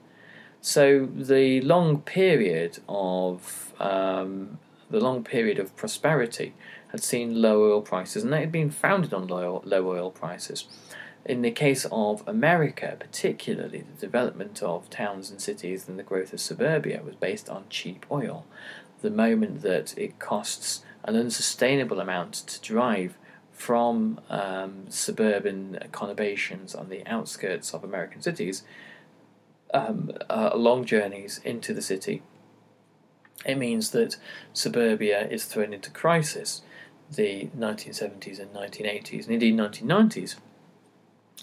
So 0.60 1.06
the 1.06 1.60
long 1.60 2.00
period 2.00 2.78
of 2.88 3.72
um, 3.78 4.58
the 4.90 5.00
long 5.00 5.24
period 5.24 5.58
of 5.58 5.76
prosperity 5.76 6.54
had 6.88 7.02
seen 7.02 7.42
low 7.42 7.70
oil 7.70 7.82
prices, 7.82 8.22
and 8.22 8.32
they 8.32 8.40
had 8.40 8.52
been 8.52 8.70
founded 8.70 9.12
on 9.12 9.26
low, 9.26 9.62
low 9.64 9.88
oil 9.88 10.10
prices. 10.10 10.66
In 11.24 11.42
the 11.42 11.50
case 11.50 11.86
of 11.90 12.22
America, 12.26 12.96
particularly, 12.98 13.80
the 13.80 14.00
development 14.00 14.62
of 14.62 14.88
towns 14.88 15.30
and 15.30 15.40
cities 15.40 15.88
and 15.88 15.98
the 15.98 16.04
growth 16.04 16.32
of 16.32 16.40
suburbia 16.40 17.02
was 17.04 17.16
based 17.16 17.48
on 17.48 17.64
cheap 17.68 18.06
oil. 18.10 18.46
The 19.02 19.10
moment 19.10 19.62
that 19.62 19.96
it 19.98 20.20
costs 20.20 20.82
an 21.04 21.16
unsustainable 21.16 22.00
amount 22.00 22.34
to 22.34 22.60
drive 22.60 23.18
from 23.52 24.20
um, 24.28 24.84
suburban 24.88 25.78
conurbations 25.90 26.78
on 26.78 26.90
the 26.90 27.04
outskirts 27.06 27.74
of 27.74 27.82
American 27.82 28.22
cities 28.22 28.62
um, 29.74 30.12
uh, 30.30 30.52
long 30.54 30.84
journeys 30.84 31.40
into 31.44 31.74
the 31.74 31.82
city, 31.82 32.22
it 33.44 33.58
means 33.58 33.90
that 33.90 34.16
suburbia 34.52 35.26
is 35.28 35.44
thrown 35.44 35.72
into 35.72 35.90
crisis. 35.90 36.62
The 37.10 37.48
1970s 37.56 38.40
and 38.40 38.52
1980s, 38.52 39.24
and 39.24 39.32
indeed 39.32 39.56
1990s, 39.56 40.36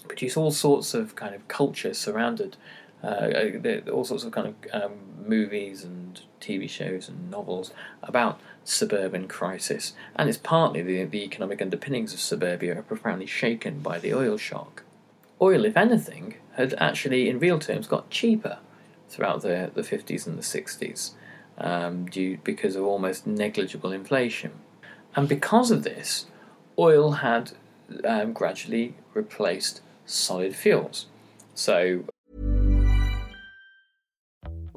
produce 0.08 0.36
all 0.36 0.50
sorts 0.50 0.92
of 0.92 1.16
kind 1.16 1.34
of 1.34 1.48
culture 1.48 1.94
surrounded, 1.94 2.56
uh, 3.02 3.06
uh 3.06 3.90
all 3.90 4.04
sorts 4.04 4.24
of 4.24 4.32
kind 4.32 4.48
of 4.48 4.82
um, 4.82 4.92
movies 5.26 5.82
and 5.84 6.20
TV 6.40 6.68
shows 6.68 7.08
and 7.08 7.30
novels 7.30 7.72
about 8.02 8.38
suburban 8.64 9.26
crisis, 9.26 9.94
and 10.16 10.28
it's 10.28 10.36
partly 10.36 10.82
the, 10.82 11.04
the 11.04 11.24
economic 11.24 11.62
underpinnings 11.62 12.12
of 12.12 12.20
suburbia 12.20 12.78
are 12.78 12.82
profoundly 12.82 13.26
shaken 13.26 13.80
by 13.80 13.98
the 13.98 14.12
oil 14.12 14.36
shock. 14.36 14.82
Oil, 15.40 15.64
if 15.64 15.76
anything, 15.76 16.34
had 16.56 16.74
actually, 16.74 17.28
in 17.28 17.38
real 17.38 17.58
terms, 17.58 17.86
got 17.86 18.10
cheaper 18.10 18.58
throughout 19.08 19.40
the, 19.42 19.70
the 19.74 19.82
50s 19.82 20.26
and 20.26 20.36
the 20.36 20.42
60s 20.42 21.12
um, 21.58 22.06
due 22.06 22.38
because 22.44 22.76
of 22.76 22.84
almost 22.84 23.26
negligible 23.26 23.92
inflation. 23.92 24.52
And 25.16 25.28
because 25.28 25.70
of 25.70 25.84
this, 25.84 26.26
oil 26.78 27.12
had 27.12 27.52
um, 28.04 28.32
gradually 28.32 28.94
replaced 29.14 29.80
solid 30.06 30.54
fuels. 30.54 31.06
So, 31.54 32.04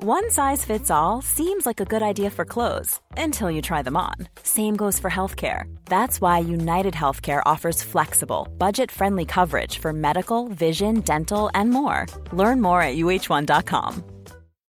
one 0.03 0.29
size 0.29 0.63
fits 0.63 0.91
all 0.91 1.24
seems 1.24 1.65
like 1.65 1.79
a 1.79 1.86
good 1.86 2.03
idea 2.03 2.29
for 2.29 2.46
clothes 2.46 3.01
until 3.17 3.50
you 3.50 3.63
try 3.63 3.81
them 3.81 3.98
on. 3.98 4.13
Same 4.43 4.75
goes 4.75 5.00
for 5.00 5.10
healthcare. 5.10 5.63
That's 5.86 6.22
why 6.22 6.38
United 6.38 6.93
Healthcare 6.93 7.41
offers 7.48 7.81
flexible, 7.81 8.48
budget 8.60 8.91
friendly 8.91 9.25
coverage 9.25 9.79
for 9.79 9.91
medical, 9.91 10.50
vision, 10.50 11.01
dental, 11.01 11.50
and 11.55 11.72
more. 11.72 12.05
Learn 12.31 12.62
more 12.62 12.81
at 12.81 12.96
uh1.com. 12.96 14.03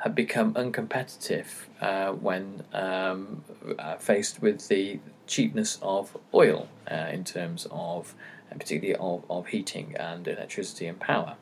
had 0.00 0.14
become 0.14 0.54
uncompetitive 0.54 1.46
uh, 1.80 2.12
when 2.12 2.64
um, 2.72 3.44
uh, 3.78 3.96
faced 3.96 4.40
with 4.40 4.68
the 4.68 4.98
cheapness 5.26 5.78
of 5.82 6.16
oil 6.32 6.68
uh, 6.90 6.94
in 7.12 7.22
terms 7.22 7.66
of, 7.70 8.14
and 8.50 8.58
particularly 8.58 8.98
of, 8.98 9.24
of 9.30 9.46
heating 9.48 9.94
and 9.96 10.26
electricity 10.26 10.86
and 10.86 10.98
power. 10.98 11.36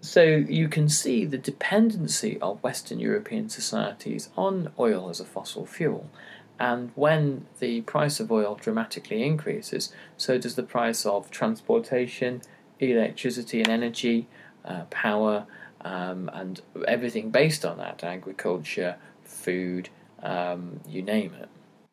So 0.00 0.22
you 0.24 0.68
can 0.68 0.88
see 0.88 1.24
the 1.24 1.38
dependency 1.38 2.38
of 2.40 2.60
Western 2.60 2.98
European 2.98 3.48
societies 3.48 4.30
on 4.36 4.72
oil 4.76 5.08
as 5.08 5.20
a 5.20 5.24
fossil 5.24 5.64
fuel. 5.64 6.10
And 6.58 6.90
when 6.96 7.46
the 7.60 7.82
price 7.82 8.18
of 8.18 8.32
oil 8.32 8.56
dramatically 8.60 9.22
increases, 9.22 9.92
so 10.16 10.38
does 10.38 10.56
the 10.56 10.64
price 10.64 11.06
of 11.06 11.30
transportation, 11.30 12.42
electricity 12.80 13.60
and 13.60 13.68
energy, 13.68 14.26
uh, 14.64 14.84
power, 14.90 15.46
um, 15.84 16.30
and 16.32 16.60
everything 16.86 17.30
based 17.30 17.64
on 17.64 17.78
that 17.78 18.04
agriculture, 18.04 18.96
food, 19.24 19.88
um, 20.22 20.80
you 20.86 21.02
name 21.02 21.34
it. 21.34 21.48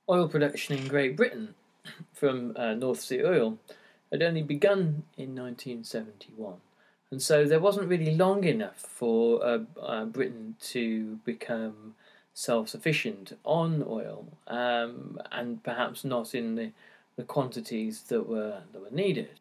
Oil 0.09 0.27
production 0.27 0.77
in 0.77 0.87
Great 0.87 1.15
Britain 1.15 1.55
from 2.13 2.53
uh, 2.55 2.73
North 2.73 2.99
Sea 2.99 3.23
oil 3.23 3.57
had 4.11 4.23
only 4.23 4.41
begun 4.41 5.03
in 5.17 5.35
1971. 5.35 6.55
And 7.11 7.21
so 7.21 7.45
there 7.45 7.59
wasn't 7.59 7.87
really 7.87 8.15
long 8.15 8.43
enough 8.43 8.77
for 8.77 9.43
uh, 9.43 9.59
uh, 9.81 10.05
Britain 10.05 10.55
to 10.71 11.19
become 11.25 11.95
self 12.33 12.69
sufficient 12.69 13.33
on 13.43 13.83
oil, 13.87 14.27
um, 14.47 15.19
and 15.31 15.63
perhaps 15.63 16.05
not 16.05 16.35
in 16.35 16.55
the, 16.55 16.71
the 17.15 17.23
quantities 17.23 18.03
that 18.03 18.29
were, 18.29 18.61
that 18.71 18.81
were 18.81 18.91
needed. 18.91 19.39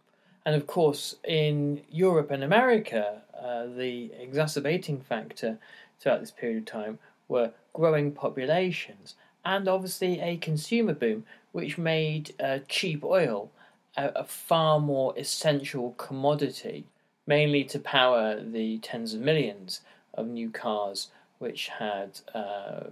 And 0.48 0.56
of 0.56 0.66
course, 0.66 1.14
in 1.24 1.82
Europe 1.90 2.30
and 2.30 2.42
America, 2.42 3.20
uh, 3.38 3.66
the 3.66 4.10
exacerbating 4.18 4.98
factor 4.98 5.58
throughout 6.00 6.20
this 6.20 6.30
period 6.30 6.60
of 6.60 6.64
time 6.64 6.98
were 7.28 7.50
growing 7.74 8.12
populations 8.12 9.14
and 9.44 9.68
obviously 9.68 10.20
a 10.20 10.38
consumer 10.38 10.94
boom, 10.94 11.26
which 11.52 11.76
made 11.76 12.34
uh, 12.40 12.60
cheap 12.66 13.04
oil 13.04 13.50
a, 13.94 14.08
a, 14.16 14.24
far 14.24 14.80
more 14.80 15.12
essential 15.18 15.92
commodity, 15.98 16.86
mainly 17.26 17.62
to 17.64 17.78
power 17.78 18.42
the 18.42 18.78
tens 18.78 19.12
of 19.12 19.20
millions 19.20 19.82
of 20.14 20.28
new 20.28 20.48
cars 20.48 21.08
which 21.40 21.68
had 21.68 22.20
uh, 22.34 22.84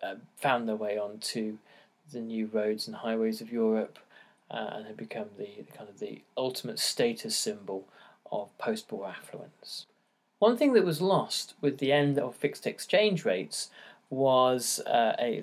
uh 0.00 0.14
found 0.36 0.68
their 0.68 0.76
way 0.76 0.96
onto 0.96 1.58
the 2.12 2.20
new 2.20 2.48
roads 2.52 2.86
and 2.86 2.94
highways 2.94 3.40
of 3.40 3.50
Europe 3.50 3.98
uh, 4.50 4.70
and 4.72 4.86
had 4.86 4.96
become 4.96 5.28
the 5.38 5.64
kind 5.76 5.88
of 5.88 5.98
the 5.98 6.22
ultimate 6.36 6.78
status 6.78 7.36
symbol 7.36 7.88
of 8.30 8.56
post-war 8.58 9.08
affluence. 9.08 9.86
One 10.38 10.56
thing 10.56 10.72
that 10.74 10.84
was 10.84 11.00
lost 11.00 11.54
with 11.60 11.78
the 11.78 11.92
end 11.92 12.18
of 12.18 12.34
fixed 12.34 12.66
exchange 12.66 13.24
rates 13.24 13.70
was 14.10 14.80
uh, 14.86 15.14
a 15.18 15.40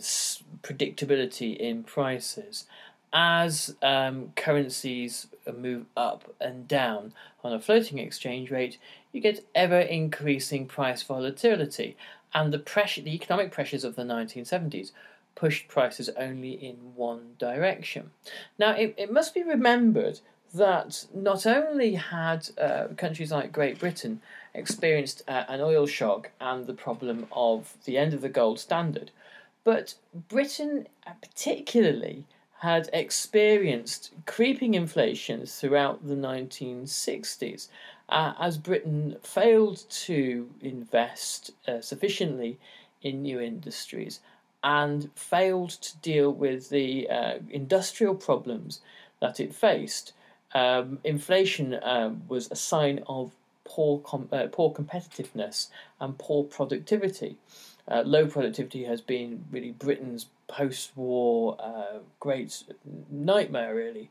predictability 0.62 1.58
in 1.58 1.84
prices. 1.84 2.65
As 3.13 3.76
um, 3.82 4.32
currencies 4.36 5.28
move 5.58 5.86
up 5.97 6.34
and 6.39 6.67
down 6.67 7.13
on 7.43 7.54
a 7.54 7.60
floating 7.60 7.97
exchange 7.97 8.52
rate, 8.52 8.78
you 9.12 9.19
get 9.19 9.45
ever 9.54 9.80
increasing 9.80 10.65
price 10.65 11.04
volatility, 11.04 11.97
and 12.34 12.54
the 12.54 12.60
pressure, 12.60 13.02
the 13.02 13.13
economic 13.13 13.52
pressures 13.52 13.84
of 13.84 13.95
the 13.95 14.04
1970s 14.04 14.91
pushed 15.41 15.67
prices 15.67 16.08
only 16.17 16.51
in 16.51 16.75
one 16.95 17.32
direction. 17.39 18.12
Now, 18.60 18.73
it, 18.75 18.93
it 18.95 19.12
must 19.12 19.34
be 19.34 19.41
remembered 19.41 20.19
that 20.54 21.08
not 21.15 21.47
only 21.47 21.95
had 21.95 22.47
uh, 22.60 22.89
countries 22.95 23.32
like 23.32 23.51
Great 23.51 23.80
Britain 23.80 24.21
experienced 24.54 25.23
uh, 25.27 25.45
an 25.49 25.60
oil 25.60 25.88
shock 25.88 26.30
and 26.39 26.67
the 26.67 26.75
problem 26.75 27.25
of 27.32 27.73
the 27.86 27.97
end 27.97 28.13
of 28.13 28.21
the 28.21 28.30
gold 28.30 28.60
standard, 28.60 29.10
but 29.63 29.95
Britain 30.30 30.88
uh, 31.08 31.13
particularly 31.19 32.25
had 32.60 32.88
experienced 32.93 34.12
creeping 34.27 34.75
inflation 34.75 35.47
throughout 35.47 36.08
the 36.08 36.13
1960s 36.13 37.67
uh, 38.10 38.34
as 38.39 38.60
Britain 38.60 39.15
failed 39.23 39.89
to 39.89 40.51
invest 40.62 41.49
uh, 41.67 41.82
sufficiently 41.82 42.60
in 43.01 43.23
new 43.23 43.39
industries 43.39 44.19
and 44.63 45.10
failed 45.15 45.69
to 45.69 45.97
deal 45.97 46.32
with 46.32 46.69
the 46.69 47.10
uh, 47.10 47.39
industrial 47.50 48.15
problems 48.15 48.82
that 49.19 49.39
it 49.39 49.54
faced. 49.54 50.13
Um, 50.54 51.00
inflation 51.04 51.74
uh, 51.76 52.13
was 52.28 52.52
a 52.52 52.56
sign 52.56 53.04
of 53.08 53.32
poor 53.63 54.00
com- 54.00 54.30
uh, 54.32 54.47
poor 54.52 54.74
competitiveness 54.74 55.67
and 56.00 56.17
poor 56.17 56.43
productivity. 56.43 57.38
Uh, 57.88 58.04
low 58.06 58.28
productivity 58.28 58.84
has 58.84 59.02
been 59.02 59.43
really 59.52 59.71
Britain's 59.71 60.28
post-war 60.47 61.58
uh, 61.60 62.00
great 62.19 62.63
nightmare, 63.10 63.74
really, 63.74 64.10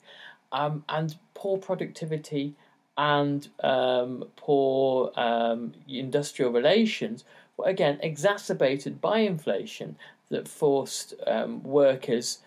um, 0.53 0.85
and 0.89 1.17
poor 1.35 1.59
productivity 1.59 2.55
and 2.97 3.49
um, 3.63 4.25
poor 4.37 5.13
um, 5.17 5.73
industrial 5.89 6.51
relations 6.53 7.25
were 7.57 7.67
again 7.67 7.99
exacerbated 8.03 9.01
by 9.01 9.21
inflation 9.21 9.97
that 10.31 10.49
forced 10.49 11.15
um, 11.27 11.63
workers 11.63 12.39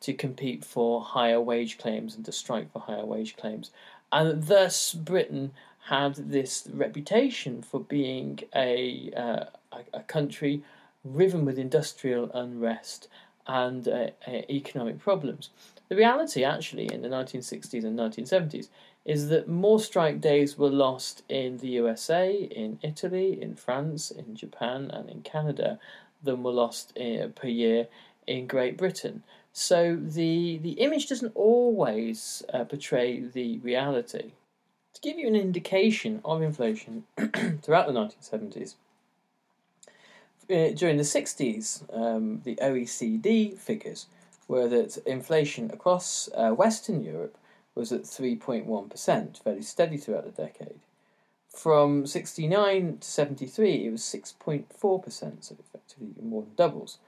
to 0.00 0.12
compete 0.12 0.64
for 0.64 1.00
higher 1.00 1.40
wage 1.40 1.78
claims 1.78 2.16
and 2.16 2.24
to 2.24 2.32
strike 2.32 2.72
for 2.72 2.80
higher 2.80 3.04
wage 3.04 3.36
claims. 3.36 3.70
And 4.10 4.44
thus, 4.44 4.92
Britain 4.92 5.52
had 5.86 6.14
this 6.14 6.68
reputation 6.72 7.62
for 7.62 7.80
being 7.80 8.40
a, 8.54 9.12
uh, 9.16 9.44
a, 9.92 10.00
country 10.02 10.62
riven 11.04 11.44
with 11.44 11.58
industrial 11.58 12.30
unrest 12.32 13.08
and 13.46 13.88
uh, 13.88 14.08
uh, 14.26 14.30
economic 14.48 15.00
problems. 15.00 15.50
The 15.88 15.96
reality, 15.96 16.44
actually, 16.44 16.92
in 16.92 17.02
the 17.02 17.08
1960s 17.08 17.84
and 17.84 17.98
1970s, 17.98 18.68
is 19.04 19.28
that 19.28 19.48
more 19.48 19.80
strike 19.80 20.20
days 20.20 20.56
were 20.56 20.70
lost 20.70 21.22
in 21.28 21.58
the 21.58 21.68
USA, 21.68 22.32
in 22.32 22.78
Italy, 22.82 23.40
in 23.42 23.56
France, 23.56 24.12
in 24.12 24.36
Japan, 24.36 24.90
and 24.92 25.10
in 25.10 25.22
Canada 25.22 25.80
than 26.22 26.42
were 26.42 26.52
lost 26.52 26.92
in, 26.96 27.22
uh, 27.22 27.28
per 27.28 27.48
year 27.48 27.88
in 28.26 28.46
Great 28.46 28.76
Britain. 28.76 29.22
So 29.52 29.96
the 29.96 30.58
the 30.58 30.72
image 30.72 31.08
doesn't 31.08 31.32
always 31.34 32.42
uh, 32.52 32.64
portray 32.64 33.20
the 33.20 33.58
reality. 33.58 34.32
To 34.94 35.00
give 35.00 35.18
you 35.18 35.26
an 35.26 35.36
indication 35.36 36.20
of 36.24 36.42
inflation 36.42 37.04
throughout 37.62 37.86
the 37.86 37.92
1970s, 37.92 38.74
uh, 40.50 40.74
during 40.74 40.96
the 40.98 41.02
60s, 41.02 41.82
um, 41.96 42.42
the 42.44 42.56
OECD 42.56 43.56
figures 43.56 44.06
were 44.48 44.68
that 44.68 44.98
inflation 45.06 45.70
across 45.70 46.28
uh, 46.36 46.50
Western 46.50 47.02
Europe 47.02 47.38
was 47.74 47.90
at 47.90 48.02
3.1%, 48.02 49.42
fairly 49.42 49.62
steady 49.62 49.96
throughout 49.96 50.24
the 50.24 50.42
decade. 50.42 50.80
From 51.54 52.06
69 52.06 52.98
to 52.98 53.06
73, 53.08 53.86
it 53.86 53.90
was 53.90 54.02
6.4%, 54.02 55.44
so 55.44 55.56
effectively 55.60 56.22
more 56.22 56.42
than 56.42 56.54
doubles. 56.56 56.98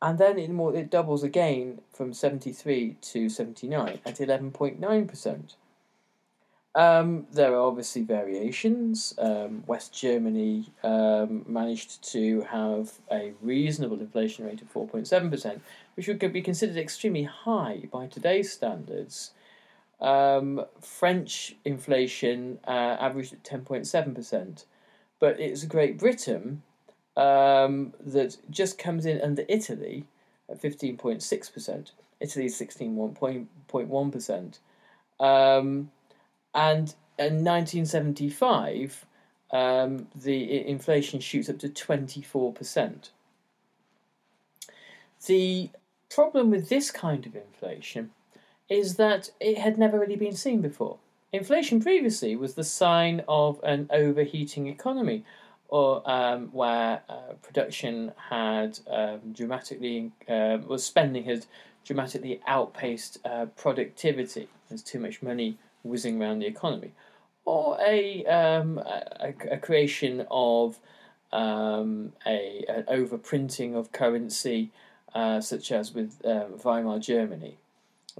and 0.00 0.18
then 0.18 0.38
it 0.38 0.50
more 0.50 0.74
it 0.74 0.90
doubles 0.90 1.22
again 1.22 1.80
from 1.92 2.12
73 2.12 2.96
to 3.00 3.28
79 3.28 3.98
at 4.04 4.16
11.9%. 4.16 5.54
Um, 6.74 7.26
there 7.32 7.54
are 7.54 7.66
obviously 7.66 8.02
variations. 8.02 9.14
Um, 9.18 9.64
West 9.66 9.92
Germany 9.92 10.70
um, 10.84 11.44
managed 11.48 12.04
to 12.12 12.42
have 12.42 12.92
a 13.10 13.32
reasonable 13.42 13.98
inflation 13.98 14.44
rate 14.44 14.62
of 14.62 14.72
4.7%, 14.72 15.60
which 15.96 16.06
would 16.06 16.20
be 16.32 16.42
considered 16.42 16.76
extremely 16.76 17.24
high 17.24 17.88
by 17.90 18.06
today's 18.06 18.52
standards. 18.52 19.32
Um, 20.00 20.64
French 20.80 21.56
inflation 21.64 22.60
uh, 22.66 22.96
averaged 23.00 23.32
at 23.32 23.42
10.7%, 23.42 24.64
but 25.18 25.40
it's 25.40 25.64
Great 25.64 25.98
Britain 25.98 26.62
um, 27.16 27.92
that 28.00 28.36
just 28.48 28.78
comes 28.78 29.04
in 29.04 29.20
under 29.20 29.44
Italy 29.48 30.06
at 30.48 30.62
15.6%. 30.62 31.90
Italy 32.20 32.46
is 32.46 32.60
16.1%. 32.60 34.58
Um, 35.20 35.90
and 36.54 36.94
in 37.18 37.44
1975, 37.44 39.04
um, 39.50 40.06
the 40.14 40.66
inflation 40.68 41.20
shoots 41.20 41.48
up 41.48 41.58
to 41.58 41.68
24%. 41.68 43.10
The 45.26 45.70
problem 46.10 46.50
with 46.50 46.68
this 46.68 46.90
kind 46.90 47.26
of 47.26 47.34
inflation 47.34 48.10
is 48.68 48.96
that 48.96 49.30
it 49.40 49.58
had 49.58 49.78
never 49.78 49.98
really 49.98 50.16
been 50.16 50.36
seen 50.36 50.60
before. 50.60 50.98
Inflation 51.32 51.80
previously 51.80 52.36
was 52.36 52.54
the 52.54 52.64
sign 52.64 53.22
of 53.28 53.60
an 53.62 53.88
overheating 53.90 54.66
economy, 54.66 55.24
or 55.68 56.02
um, 56.10 56.48
where 56.52 57.02
uh, 57.08 57.34
production 57.42 58.12
had 58.30 58.78
um, 58.90 59.20
dramatically 59.32 60.10
uh, 60.28 60.58
was 60.66 60.84
spending 60.84 61.24
had 61.24 61.44
dramatically 61.84 62.40
outpaced 62.46 63.18
uh, 63.26 63.46
productivity. 63.56 64.48
There's 64.68 64.82
too 64.82 64.98
much 64.98 65.22
money 65.22 65.58
whizzing 65.82 66.20
around 66.20 66.38
the 66.38 66.46
economy, 66.46 66.92
or 67.44 67.78
a 67.80 68.24
um, 68.24 68.78
a, 68.78 69.34
a, 69.50 69.58
creation 69.58 70.26
of 70.30 70.78
um, 71.30 72.12
a 72.26 72.64
an 72.68 72.84
overprinting 72.84 73.74
of 73.74 73.92
currency, 73.92 74.70
uh, 75.14 75.42
such 75.42 75.72
as 75.72 75.92
with 75.92 76.24
um, 76.24 76.58
Weimar 76.64 76.98
Germany 76.98 77.58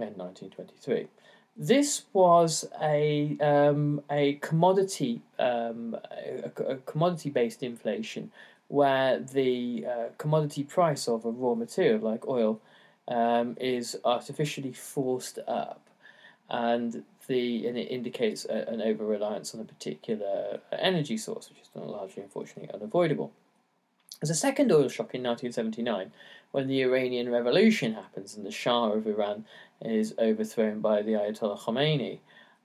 in 0.03 0.15
1923. 0.17 1.09
This 1.57 2.05
was 2.13 2.65
a 2.81 3.37
um, 3.41 4.01
a 4.11 4.35
commodity 4.35 5.23
um, 5.41 5.97
a, 6.13 6.73
a 6.73 6.77
commodity 6.77 7.31
based 7.31 7.65
inflation 7.65 8.31
where 8.69 9.19
the 9.19 9.87
uh, 9.87 10.05
commodity 10.19 10.63
price 10.63 11.09
of 11.09 11.25
a 11.25 11.31
raw 11.31 11.55
material 11.55 12.01
like 12.01 12.29
oil 12.29 12.61
um, 13.09 13.57
is 13.61 13.99
artificially 14.05 14.73
forced 14.73 15.41
up, 15.49 15.89
and 16.49 17.03
the 17.27 17.67
and 17.67 17.77
it 17.77 17.91
indicates 17.91 18.45
a, 18.45 18.69
an 18.69 18.81
over 18.81 19.05
reliance 19.05 19.53
on 19.53 19.61
a 19.61 19.65
particular 19.65 20.61
energy 20.71 21.17
source, 21.17 21.49
which 21.49 21.61
is 21.61 21.69
largely 21.75 22.23
unfortunately 22.23 22.73
unavoidable. 22.73 23.33
There's 24.21 24.31
a 24.31 24.35
second 24.35 24.73
oil 24.73 24.89
shock 24.89 25.15
in 25.15 25.23
1979 25.23 26.11
when 26.51 26.67
the 26.67 26.83
Iranian 26.83 27.31
Revolution 27.31 27.95
happens 27.95 28.37
and 28.37 28.45
the 28.45 28.51
Shah 28.51 28.91
of 28.91 29.07
Iran 29.07 29.45
is 29.83 30.15
overthrown 30.19 30.81
by 30.81 31.03
the 31.03 31.13
Ayatollah 31.13 31.59
Khomeini. 31.61 32.19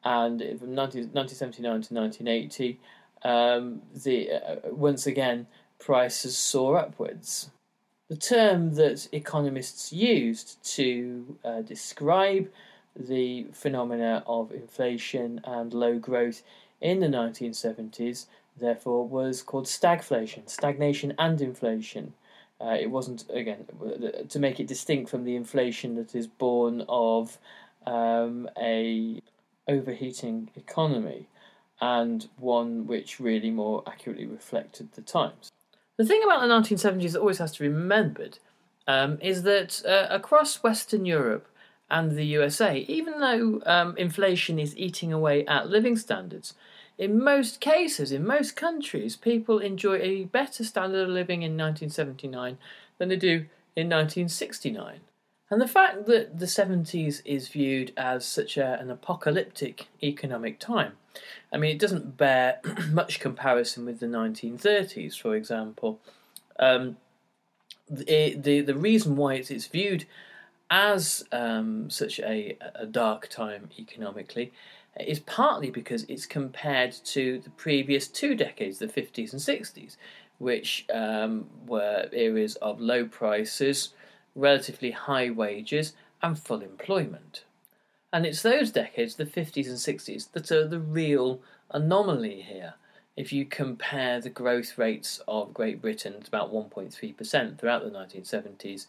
And 0.03 0.39
from 0.59 0.75
19, 0.75 1.11
1979 1.13 1.81
to 1.81 1.93
1980, 1.93 2.79
um, 3.23 3.81
the, 4.03 4.31
uh, 4.31 4.55
once 4.71 5.07
again, 5.07 5.47
prices 5.79 6.37
soar 6.37 6.77
upwards. 6.77 7.49
The 8.09 8.17
term 8.17 8.75
that 8.75 9.07
economists 9.11 9.93
used 9.93 10.63
to 10.75 11.37
uh, 11.43 11.61
describe 11.61 12.49
the 12.95 13.47
phenomena 13.53 14.23
of 14.27 14.51
inflation 14.51 15.41
and 15.45 15.73
low 15.73 15.97
growth 15.97 16.43
in 16.81 16.99
the 16.99 17.07
1970s, 17.07 18.25
therefore, 18.57 19.07
was 19.07 19.41
called 19.41 19.65
stagflation, 19.65 20.49
stagnation 20.49 21.13
and 21.17 21.41
inflation. 21.41 22.13
Uh, 22.63 22.77
it 22.79 22.89
wasn't 22.89 23.25
again 23.29 23.65
to 24.29 24.39
make 24.39 24.59
it 24.59 24.67
distinct 24.67 25.09
from 25.09 25.25
the 25.25 25.35
inflation 25.35 25.95
that 25.95 26.15
is 26.15 26.27
born 26.27 26.85
of 26.87 27.37
um, 27.85 28.49
a 28.57 29.21
overheating 29.67 30.49
economy, 30.55 31.27
and 31.81 32.29
one 32.37 32.87
which 32.87 33.19
really 33.19 33.51
more 33.51 33.83
accurately 33.85 34.25
reflected 34.25 34.93
the 34.93 35.01
times. 35.01 35.51
The 35.97 36.05
thing 36.05 36.21
about 36.23 36.41
the 36.41 36.47
1970s 36.47 37.11
that 37.11 37.19
always 37.19 37.37
has 37.39 37.51
to 37.53 37.59
be 37.59 37.67
remembered 37.67 38.39
um, 38.87 39.17
is 39.21 39.43
that 39.43 39.81
uh, 39.85 40.07
across 40.09 40.63
Western 40.63 41.05
Europe 41.05 41.47
and 41.89 42.11
the 42.11 42.25
USA, 42.25 42.77
even 42.79 43.19
though 43.19 43.61
um, 43.65 43.95
inflation 43.97 44.57
is 44.57 44.75
eating 44.77 45.11
away 45.11 45.45
at 45.45 45.69
living 45.69 45.97
standards, 45.97 46.53
in 46.97 47.23
most 47.23 47.59
cases, 47.59 48.11
in 48.11 48.25
most 48.25 48.55
countries, 48.55 49.15
people 49.15 49.59
enjoy 49.59 49.97
a 49.97 50.25
better 50.25 50.63
standard 50.63 51.03
of 51.03 51.09
living 51.09 51.41
in 51.41 51.57
1979 51.57 52.57
than 52.97 53.09
they 53.09 53.15
do 53.15 53.45
in 53.75 53.89
1969. 53.89 54.99
And 55.49 55.61
the 55.61 55.67
fact 55.67 56.05
that 56.07 56.39
the 56.39 56.45
70s 56.45 57.21
is 57.25 57.49
viewed 57.49 57.93
as 57.97 58.25
such 58.25 58.57
a, 58.57 58.79
an 58.79 58.89
apocalyptic 58.89 59.87
economic 60.01 60.59
time, 60.59 60.93
I 61.51 61.57
mean, 61.57 61.75
it 61.75 61.79
doesn't 61.79 62.17
bear 62.17 62.59
much 62.91 63.19
comparison 63.19 63.85
with 63.85 63.99
the 63.99 64.07
1930s, 64.07 65.19
for 65.19 65.35
example. 65.35 65.99
Um, 66.59 66.97
the, 67.89 68.35
the, 68.35 68.61
the 68.61 68.75
reason 68.75 69.15
why 69.15 69.35
it's, 69.35 69.51
it's 69.51 69.67
viewed 69.67 70.05
as 70.69 71.23
um, 71.31 71.89
such 71.89 72.19
a, 72.19 72.57
a 72.75 72.85
dark 72.85 73.27
time 73.27 73.69
economically 73.77 74.51
is 74.99 75.19
partly 75.19 75.69
because 75.69 76.03
it's 76.03 76.25
compared 76.25 76.91
to 76.91 77.39
the 77.39 77.49
previous 77.51 78.07
two 78.07 78.35
decades, 78.35 78.79
the 78.79 78.87
50s 78.87 79.33
and 79.33 79.41
60s, 79.41 79.97
which 80.37 80.85
um, 80.93 81.47
were 81.65 82.07
areas 82.13 82.55
of 82.57 82.79
low 82.79 83.05
prices, 83.05 83.89
relatively 84.35 84.91
high 84.91 85.29
wages, 85.29 85.93
and 86.21 86.37
full 86.37 86.61
employment. 86.61 87.43
And 88.11 88.25
it's 88.25 88.43
those 88.43 88.71
decades, 88.71 89.15
the 89.15 89.25
50s 89.25 89.67
and 89.67 89.77
60s, 89.77 90.31
that 90.33 90.51
are 90.51 90.67
the 90.67 90.79
real 90.79 91.41
anomaly 91.71 92.41
here. 92.41 92.75
If 93.17 93.33
you 93.33 93.45
compare 93.45 94.21
the 94.21 94.29
growth 94.29 94.77
rates 94.77 95.21
of 95.27 95.53
Great 95.53 95.81
Britain 95.81 96.15
at 96.19 96.27
about 96.27 96.53
1.3% 96.53 97.57
throughout 97.57 97.83
the 97.83 97.91
1970s 97.91 98.87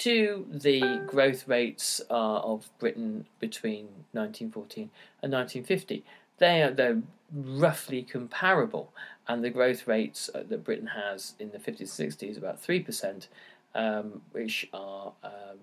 to 0.00 0.46
the 0.50 1.02
growth 1.06 1.46
rates 1.46 2.00
uh, 2.10 2.38
of 2.40 2.70
Britain 2.78 3.26
between 3.38 3.84
1914 4.12 4.90
and 5.22 5.32
1950. 5.32 6.04
They 6.38 6.62
are 6.62 6.70
they're 6.70 7.02
roughly 7.32 8.02
comparable, 8.02 8.92
and 9.28 9.44
the 9.44 9.50
growth 9.50 9.86
rates 9.86 10.30
uh, 10.34 10.42
that 10.48 10.64
Britain 10.64 10.88
has 10.88 11.34
in 11.38 11.50
the 11.50 11.58
50s 11.58 12.00
and 12.00 12.10
60s 12.10 12.38
about 12.38 12.58
three 12.58 12.80
percent, 12.80 13.28
um, 13.74 14.22
which 14.32 14.68
are 14.72 15.12
um, 15.22 15.58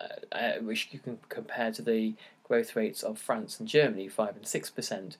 uh, 0.00 0.36
uh, 0.36 0.52
which 0.60 0.88
you 0.92 0.98
can 0.98 1.18
compare 1.30 1.72
to 1.72 1.82
the 1.82 2.14
growth 2.44 2.76
rates 2.76 3.02
of 3.02 3.18
France 3.18 3.58
and 3.58 3.68
Germany, 3.68 4.06
five 4.06 4.36
and 4.36 4.46
six 4.46 4.68
percent 4.70 5.16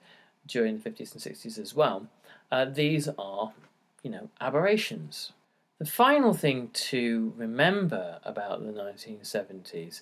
during 0.47 0.79
the 0.79 0.89
50s 0.89 1.13
and 1.13 1.21
60s 1.21 1.59
as 1.59 1.75
well. 1.75 2.07
Uh, 2.51 2.65
these 2.65 3.07
are, 3.17 3.51
you 4.03 4.09
know, 4.09 4.29
aberrations. 4.41 5.31
The 5.79 5.85
final 5.85 6.33
thing 6.33 6.71
to 6.73 7.33
remember 7.37 8.19
about 8.25 8.65
the 8.65 8.73
1970s 8.73 10.01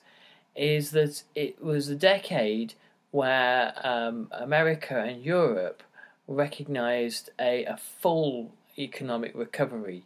is 0.56 0.90
that 0.90 1.22
it 1.36 1.64
was 1.64 1.88
a 1.88 1.96
decade 1.96 2.74
where 3.12 3.74
um, 3.84 4.28
America 4.32 5.00
and 5.00 5.24
Europe 5.24 5.84
recognized 6.28 7.30
a, 7.40 7.64
a 7.66 7.78
full 7.78 8.56
economic 8.80 9.34
recovery 9.36 10.06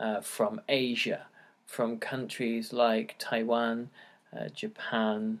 uh, 0.00 0.22
from 0.22 0.60
Asia, 0.68 1.26
from 1.66 1.98
countries 1.98 2.72
like 2.72 3.14
Taiwan, 3.20 3.90
uh, 4.36 4.48
Japan, 4.48 5.40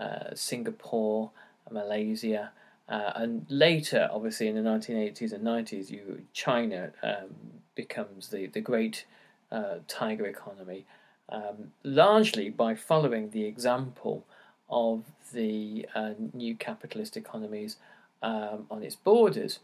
uh, 0.00 0.34
Singapore, 0.34 1.32
Malaysia. 1.70 2.50
Uh, 2.88 3.12
and 3.16 3.44
later, 3.50 4.08
obviously, 4.10 4.48
in 4.48 4.54
the 4.54 4.62
1980s 4.62 5.34
and 5.34 5.44
90s, 5.44 5.90
you, 5.90 6.22
China 6.32 6.92
um, 7.02 7.28
becomes 7.74 8.28
the, 8.28 8.46
the 8.46 8.62
great 8.62 9.04
tiger 9.86 10.26
economy, 10.26 10.84
um, 11.28 11.72
largely 11.82 12.50
by 12.50 12.74
following 12.74 13.30
the 13.30 13.44
example 13.44 14.24
of 14.70 15.04
the 15.32 15.86
uh, 15.94 16.12
new 16.32 16.54
capitalist 16.54 17.16
economies 17.16 17.76
um, 18.22 18.66
on 18.70 18.82
its 18.82 18.96
borders. 18.96 19.60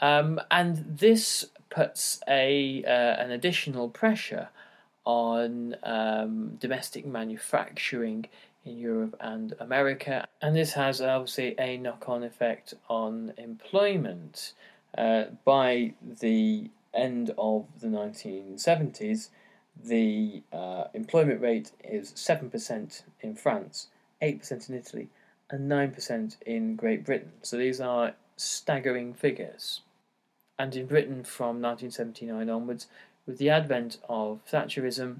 Um, 0.00 0.40
and 0.50 0.84
this 0.98 1.46
puts 1.68 2.20
a 2.26 2.82
uh, 2.84 3.22
an 3.22 3.30
additional 3.30 3.88
pressure 3.88 4.48
on 5.04 5.76
um, 5.82 6.56
domestic 6.58 7.06
manufacturing 7.06 8.26
in 8.64 8.78
Europe 8.78 9.16
and 9.20 9.54
America, 9.60 10.26
and 10.42 10.54
this 10.54 10.72
has 10.72 11.00
obviously 11.00 11.54
a 11.58 11.76
knock-on 11.76 12.22
effect 12.22 12.74
on 12.88 13.32
employment. 13.36 14.52
Uh, 14.98 15.26
by 15.44 15.92
the 16.20 16.68
end 16.94 17.32
of 17.38 17.66
the 17.80 17.86
1970s, 17.88 19.28
the 19.82 20.42
uh, 20.52 20.84
employment 20.94 21.40
rate 21.40 21.72
is 21.82 22.12
7% 22.12 23.02
in 23.20 23.34
France, 23.34 23.88
8% 24.22 24.68
in 24.68 24.74
Italy, 24.74 25.08
and 25.48 25.70
9% 25.70 26.36
in 26.44 26.76
Great 26.76 27.04
Britain. 27.04 27.32
So 27.42 27.56
these 27.56 27.80
are 27.80 28.14
staggering 28.36 29.14
figures. 29.14 29.80
And 30.58 30.76
in 30.76 30.86
Britain 30.86 31.24
from 31.24 31.62
1979 31.62 32.50
onwards, 32.50 32.86
with 33.26 33.38
the 33.38 33.50
advent 33.50 33.98
of 34.08 34.40
Thatcherism, 34.50 35.18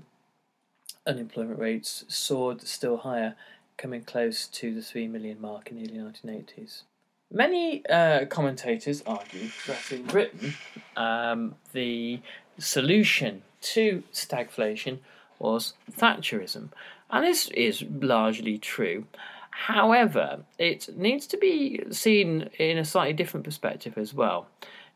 unemployment 1.07 1.59
rates 1.59 2.05
soared 2.09 2.63
still 2.63 2.99
higher, 2.99 3.37
coming 3.77 4.03
close 4.03 4.47
to 4.47 4.75
the 4.75 4.83
3 4.83 5.09
million 5.09 5.41
mark 5.41 5.71
in 5.71 5.83
the 5.83 5.91
early 5.99 6.13
1980s. 6.13 6.83
Many 7.33 7.87
uh, 7.87 8.25
commentators 8.27 9.03
argue 9.07 9.51
that 9.67 9.93
in 9.93 10.03
Britain, 10.03 10.55
um, 10.97 11.55
the 11.73 12.21
solution 12.59 13.43
to 13.61 14.03
stagflation 14.13 14.99
was 15.39 15.75
Thatcherism, 15.93 16.71
and 17.09 17.25
this 17.25 17.49
is 17.51 17.85
largely 17.89 18.59
true. 18.59 19.07
However, 19.51 20.41
it 20.59 20.89
needs 20.97 21.27
to 21.29 21.37
be 21.37 21.83
seen 21.91 22.51
in 22.59 22.79
a 22.79 22.85
slightly 22.85 23.13
different 23.13 23.45
perspective 23.45 23.97
as 23.97 24.13
well. 24.13 24.49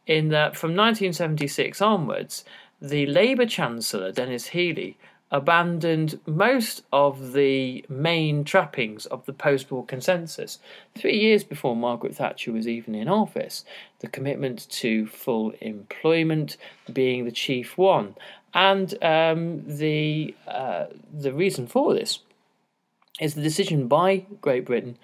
In 0.07 0.29
that, 0.29 0.57
from 0.57 0.71
1976 0.71 1.81
onwards, 1.81 2.45
the 2.81 3.07
Labour 3.07 3.47
Chancellor, 3.47 4.11
Denis 4.11 4.49
Healey, 4.49 4.97
abandoned 5.35 6.21
most 6.27 6.85
of 6.93 7.33
the 7.33 7.85
main 7.89 8.45
trappings 8.45 9.05
of 9.07 9.27
the 9.27 9.33
post 9.33 9.69
war 9.69 9.85
consensus. 9.85 10.61
Three 10.95 11.19
years 11.19 11.43
before 11.43 11.75
Margaret 11.75 12.15
Thatcher 12.15 12.53
was 12.53 12.69
even 12.69 12.95
in 12.95 13.09
office, 13.09 13.65
the 13.99 14.07
commitment 14.07 14.71
to 14.71 15.09
full 15.09 15.53
employment 15.61 16.57
being 16.93 17.25
the 17.25 17.33
chief 17.33 17.77
one. 17.77 18.15
And 18.55 18.95
um, 19.03 19.65
the, 19.67 20.37
uh, 20.47 20.87
the 21.13 21.33
reason 21.33 21.67
for 21.67 21.95
this 21.95 22.21
is 23.21 23.35
the 23.35 23.43
decision 23.43 23.89
by 23.89 24.27
Great 24.41 24.65
Britain 24.65 24.97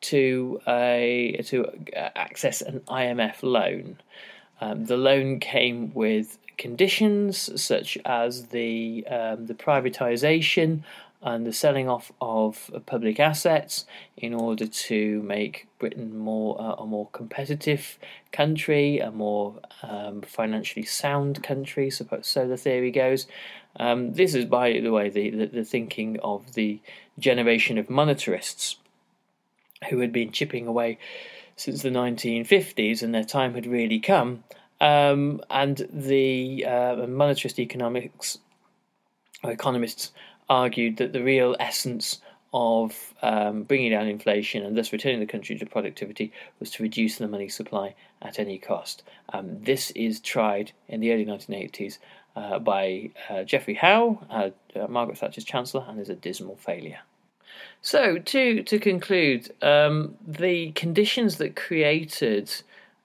to, 0.00 0.62
uh, 0.66 1.42
to 1.42 1.70
access 2.16 2.62
an 2.62 2.80
IMF 2.88 3.42
loan. 3.42 3.98
Um, 4.62 4.86
the 4.86 4.96
loan 4.96 5.40
came 5.40 5.92
with 5.92 6.38
conditions 6.58 7.60
such 7.60 7.98
as 8.04 8.48
the 8.48 9.06
um, 9.08 9.46
the 9.46 9.54
privatization 9.54 10.82
and 11.24 11.46
the 11.46 11.52
selling 11.52 11.88
off 11.88 12.12
of 12.20 12.70
public 12.84 13.18
assets 13.18 13.86
in 14.16 14.34
order 14.34 14.66
to 14.66 15.22
make 15.22 15.66
Britain 15.78 16.18
more 16.18 16.60
uh, 16.60 16.74
a 16.74 16.86
more 16.86 17.08
competitive 17.12 17.98
country, 18.30 18.98
a 18.98 19.10
more 19.10 19.58
um, 19.82 20.20
financially 20.20 20.84
sound 20.84 21.42
country. 21.42 21.90
Suppose 21.90 22.26
so 22.26 22.46
the 22.46 22.58
theory 22.58 22.90
goes. 22.90 23.26
Um, 23.76 24.12
this 24.12 24.34
is, 24.34 24.44
by 24.44 24.78
the 24.78 24.92
way, 24.92 25.08
the, 25.08 25.30
the, 25.30 25.46
the 25.46 25.64
thinking 25.64 26.20
of 26.20 26.54
the 26.54 26.80
generation 27.18 27.78
of 27.78 27.88
monetarists 27.88 28.76
who 29.90 29.98
had 30.00 30.12
been 30.12 30.30
chipping 30.30 30.66
away 30.66 30.98
since 31.56 31.82
the 31.82 31.90
1950s, 31.90 33.02
and 33.02 33.14
their 33.14 33.24
time 33.24 33.54
had 33.54 33.66
really 33.66 34.00
come. 34.00 34.44
Um, 34.84 35.40
and 35.48 35.88
the 35.90 36.62
uh, 36.66 36.96
monetarist 37.06 37.58
economics 37.58 38.38
economists 39.42 40.12
argued 40.50 40.98
that 40.98 41.14
the 41.14 41.22
real 41.22 41.56
essence 41.58 42.20
of 42.52 43.14
um, 43.22 43.62
bringing 43.62 43.92
down 43.92 44.06
inflation 44.06 44.62
and 44.62 44.76
thus 44.76 44.92
returning 44.92 45.20
the 45.20 45.26
country 45.26 45.56
to 45.56 45.64
productivity 45.64 46.30
was 46.60 46.70
to 46.72 46.82
reduce 46.82 47.16
the 47.16 47.26
money 47.26 47.48
supply 47.48 47.94
at 48.20 48.38
any 48.38 48.58
cost. 48.58 49.02
Um, 49.32 49.62
this 49.62 49.90
is 49.92 50.20
tried 50.20 50.72
in 50.88 51.00
the 51.00 51.12
early 51.12 51.24
1980s 51.24 51.96
uh, 52.36 52.58
by 52.58 53.10
uh, 53.30 53.42
Geoffrey 53.44 53.74
Howe, 53.74 54.22
uh, 54.28 54.50
uh, 54.78 54.86
Margaret 54.86 55.16
Thatcher's 55.16 55.44
Chancellor, 55.44 55.86
and 55.88 55.98
is 55.98 56.10
a 56.10 56.14
dismal 56.14 56.56
failure. 56.56 57.00
So, 57.80 58.18
to 58.18 58.62
to 58.62 58.78
conclude, 58.78 59.50
um, 59.62 60.16
the 60.26 60.72
conditions 60.72 61.36
that 61.36 61.56
created 61.56 62.50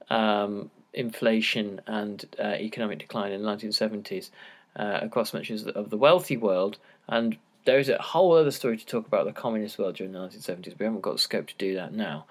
um, 0.09 0.71
inflation 0.99 1.79
and 1.88 2.25
uh, 2.38 2.55
economic 2.59 2.99
decline 2.99 3.31
in 3.31 3.41
the 3.41 3.49
1970s 3.49 4.29
uh, 4.75 4.99
across 5.01 5.33
much 5.33 5.49
of 5.49 5.89
the 5.89 5.97
wealthy 5.97 6.35
world. 6.35 6.77
And 7.07 7.38
there's 7.65 7.89
a 7.89 8.01
whole 8.01 8.35
other 8.35 8.51
story 8.51 8.77
to 8.77 8.85
talk 8.85 9.07
about 9.07 9.25
the 9.25 9.31
communist 9.31 9.79
world 9.79 9.95
during 9.95 10.12
the 10.12 10.19
1970s. 10.19 10.77
We 10.77 10.85
haven't 10.85 11.01
got 11.01 11.19
scope 11.19 11.47
to 11.47 11.55
do 11.57 11.73
that 11.75 11.93
now. 11.93 12.25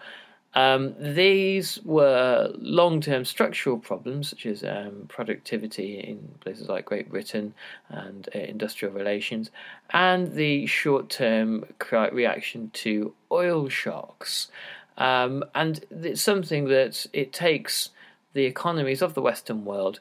Um, 0.54 0.94
these 0.98 1.78
were 1.84 2.50
long 2.56 3.00
term 3.00 3.24
structural 3.24 3.78
problems, 3.78 4.30
such 4.30 4.46
as 4.46 4.64
um, 4.64 5.04
productivity 5.08 6.00
in 6.00 6.34
places 6.40 6.68
like 6.68 6.86
Great 6.86 7.10
Britain 7.10 7.54
and 7.88 8.28
uh, 8.34 8.38
industrial 8.38 8.94
relations, 8.94 9.50
and 9.90 10.34
the 10.34 10.66
short 10.66 11.10
term 11.10 11.64
reaction 12.12 12.70
to 12.74 13.14
oil 13.30 13.68
shocks. 13.68 14.48
Um, 14.96 15.44
and 15.54 15.84
it's 15.90 16.22
something 16.22 16.64
that 16.68 17.06
it 17.12 17.32
takes 17.32 17.90
the 18.32 18.44
economies 18.44 19.02
of 19.02 19.14
the 19.14 19.22
Western 19.22 19.64
world 19.64 20.00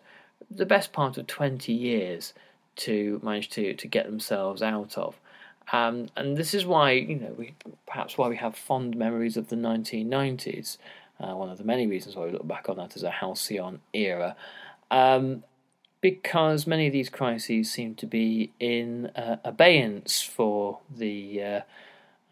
the 0.49 0.65
best 0.65 0.93
part 0.93 1.17
of 1.17 1.27
20 1.27 1.73
years 1.73 2.33
to 2.75 3.19
manage 3.23 3.49
to, 3.49 3.73
to 3.73 3.87
get 3.87 4.05
themselves 4.05 4.61
out 4.61 4.97
of. 4.97 5.19
Um, 5.73 6.07
and 6.15 6.37
this 6.37 6.53
is 6.53 6.65
why, 6.65 6.91
you 6.91 7.15
know, 7.15 7.35
we 7.37 7.53
perhaps 7.85 8.17
why 8.17 8.29
we 8.29 8.37
have 8.37 8.55
fond 8.55 8.95
memories 8.95 9.35
of 9.35 9.49
the 9.49 9.55
1990s. 9.55 10.77
Uh, 11.19 11.35
one 11.35 11.49
of 11.49 11.57
the 11.57 11.63
many 11.63 11.87
reasons 11.87 12.15
why 12.15 12.25
we 12.25 12.31
look 12.31 12.47
back 12.47 12.69
on 12.69 12.77
that 12.77 12.95
as 12.95 13.03
a 13.03 13.11
halcyon 13.11 13.81
era. 13.93 14.35
Um, 14.91 15.43
because 15.99 16.67
many 16.67 16.87
of 16.87 16.93
these 16.93 17.09
crises 17.09 17.71
seem 17.71 17.95
to 17.95 18.05
be 18.05 18.53
in 18.59 19.07
uh, 19.07 19.37
abeyance 19.43 20.21
for 20.21 20.79
the 20.95 21.43
uh, 21.43 21.61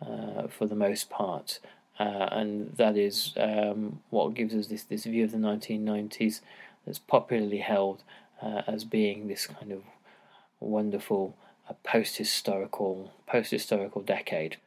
uh 0.06 0.48
for 0.48 0.68
the 0.68 0.76
most 0.76 1.10
part. 1.10 1.60
Uh, 2.00 2.28
and 2.32 2.76
that 2.76 2.98
is 2.98 3.34
um, 3.38 4.02
what 4.10 4.34
gives 4.34 4.54
us 4.54 4.68
this, 4.68 4.84
this 4.84 5.06
view 5.06 5.24
of 5.24 5.32
the 5.32 5.38
1990s 5.38 6.42
that's 6.86 7.00
popularly 7.00 7.60
held 7.60 8.04
uh, 8.42 8.62
as 8.68 8.84
being 8.84 9.28
this 9.28 9.48
kind 9.48 9.72
of 9.72 9.82
wonderful 10.60 11.36
uh, 11.70 11.74
post-historical 11.84 13.12
post-historical 13.28 14.02
decade. 14.02 14.58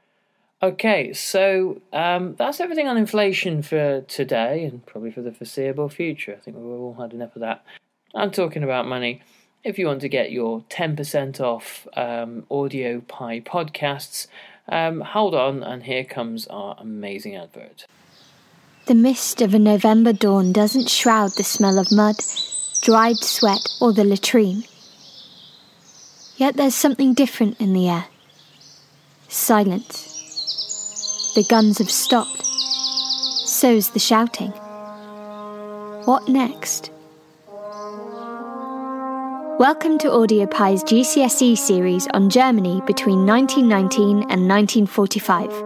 Okay, 0.61 1.13
so 1.13 1.81
um, 1.93 2.35
that's 2.37 2.59
everything 2.59 2.89
on 2.89 2.97
inflation 2.97 3.63
for 3.63 4.01
today 4.03 4.65
and 4.65 4.85
probably 4.87 5.13
for 5.13 5.23
the 5.23 5.31
foreseeable 5.31 5.89
future. 5.89 6.35
I 6.37 6.41
think 6.41 6.57
we've 6.57 6.67
all 6.67 6.97
had 6.99 7.13
enough 7.13 7.37
of 7.37 7.41
that. 7.41 7.65
I'm 8.15 8.33
talking 8.33 8.65
about 8.65 8.87
money. 8.87 9.23
If 9.63 9.79
you 9.79 9.87
want 9.87 10.01
to 10.01 10.09
get 10.09 10.33
your 10.33 10.63
10% 10.71 11.41
off 11.41 11.87
um, 11.95 12.45
AudioPie 12.51 13.45
podcasts, 13.45 14.27
um, 14.69 15.01
hold 15.01 15.35
on, 15.35 15.63
and 15.63 15.83
here 15.83 16.05
comes 16.05 16.47
our 16.49 16.77
amazing 16.79 17.37
advert. 17.37 17.87
The 18.87 18.95
mist 18.95 19.43
of 19.43 19.55
a 19.55 19.59
November 19.59 20.13
dawn 20.13 20.53
doesn't 20.53 20.89
shroud 20.89 21.33
the 21.37 21.45
smell 21.45 21.79
of 21.79 21.93
mud, 21.93 22.17
dried 22.83 23.19
sweat, 23.19 23.67
or 23.81 23.93
the 23.93 24.05
latrine. 24.05 24.65
Yet 26.37 26.57
there's 26.57 26.75
something 26.75 27.15
different 27.15 27.61
in 27.61 27.73
the 27.73 27.89
air 27.89 28.07
silence. 29.29 31.33
The 31.35 31.45
guns 31.45 31.79
have 31.79 31.91
stopped. 31.91 32.45
So's 32.45 33.91
the 33.91 33.99
shouting. 33.99 34.51
What 36.07 36.29
next? 36.29 36.91
Welcome 39.59 39.99
to 39.99 40.09
AudioPie's 40.09 40.83
GCSE 40.85 41.59
series 41.59 42.07
on 42.15 42.31
Germany 42.31 42.81
between 42.87 43.27
1919 43.27 44.31
and 44.31 44.49
1945. 44.49 45.65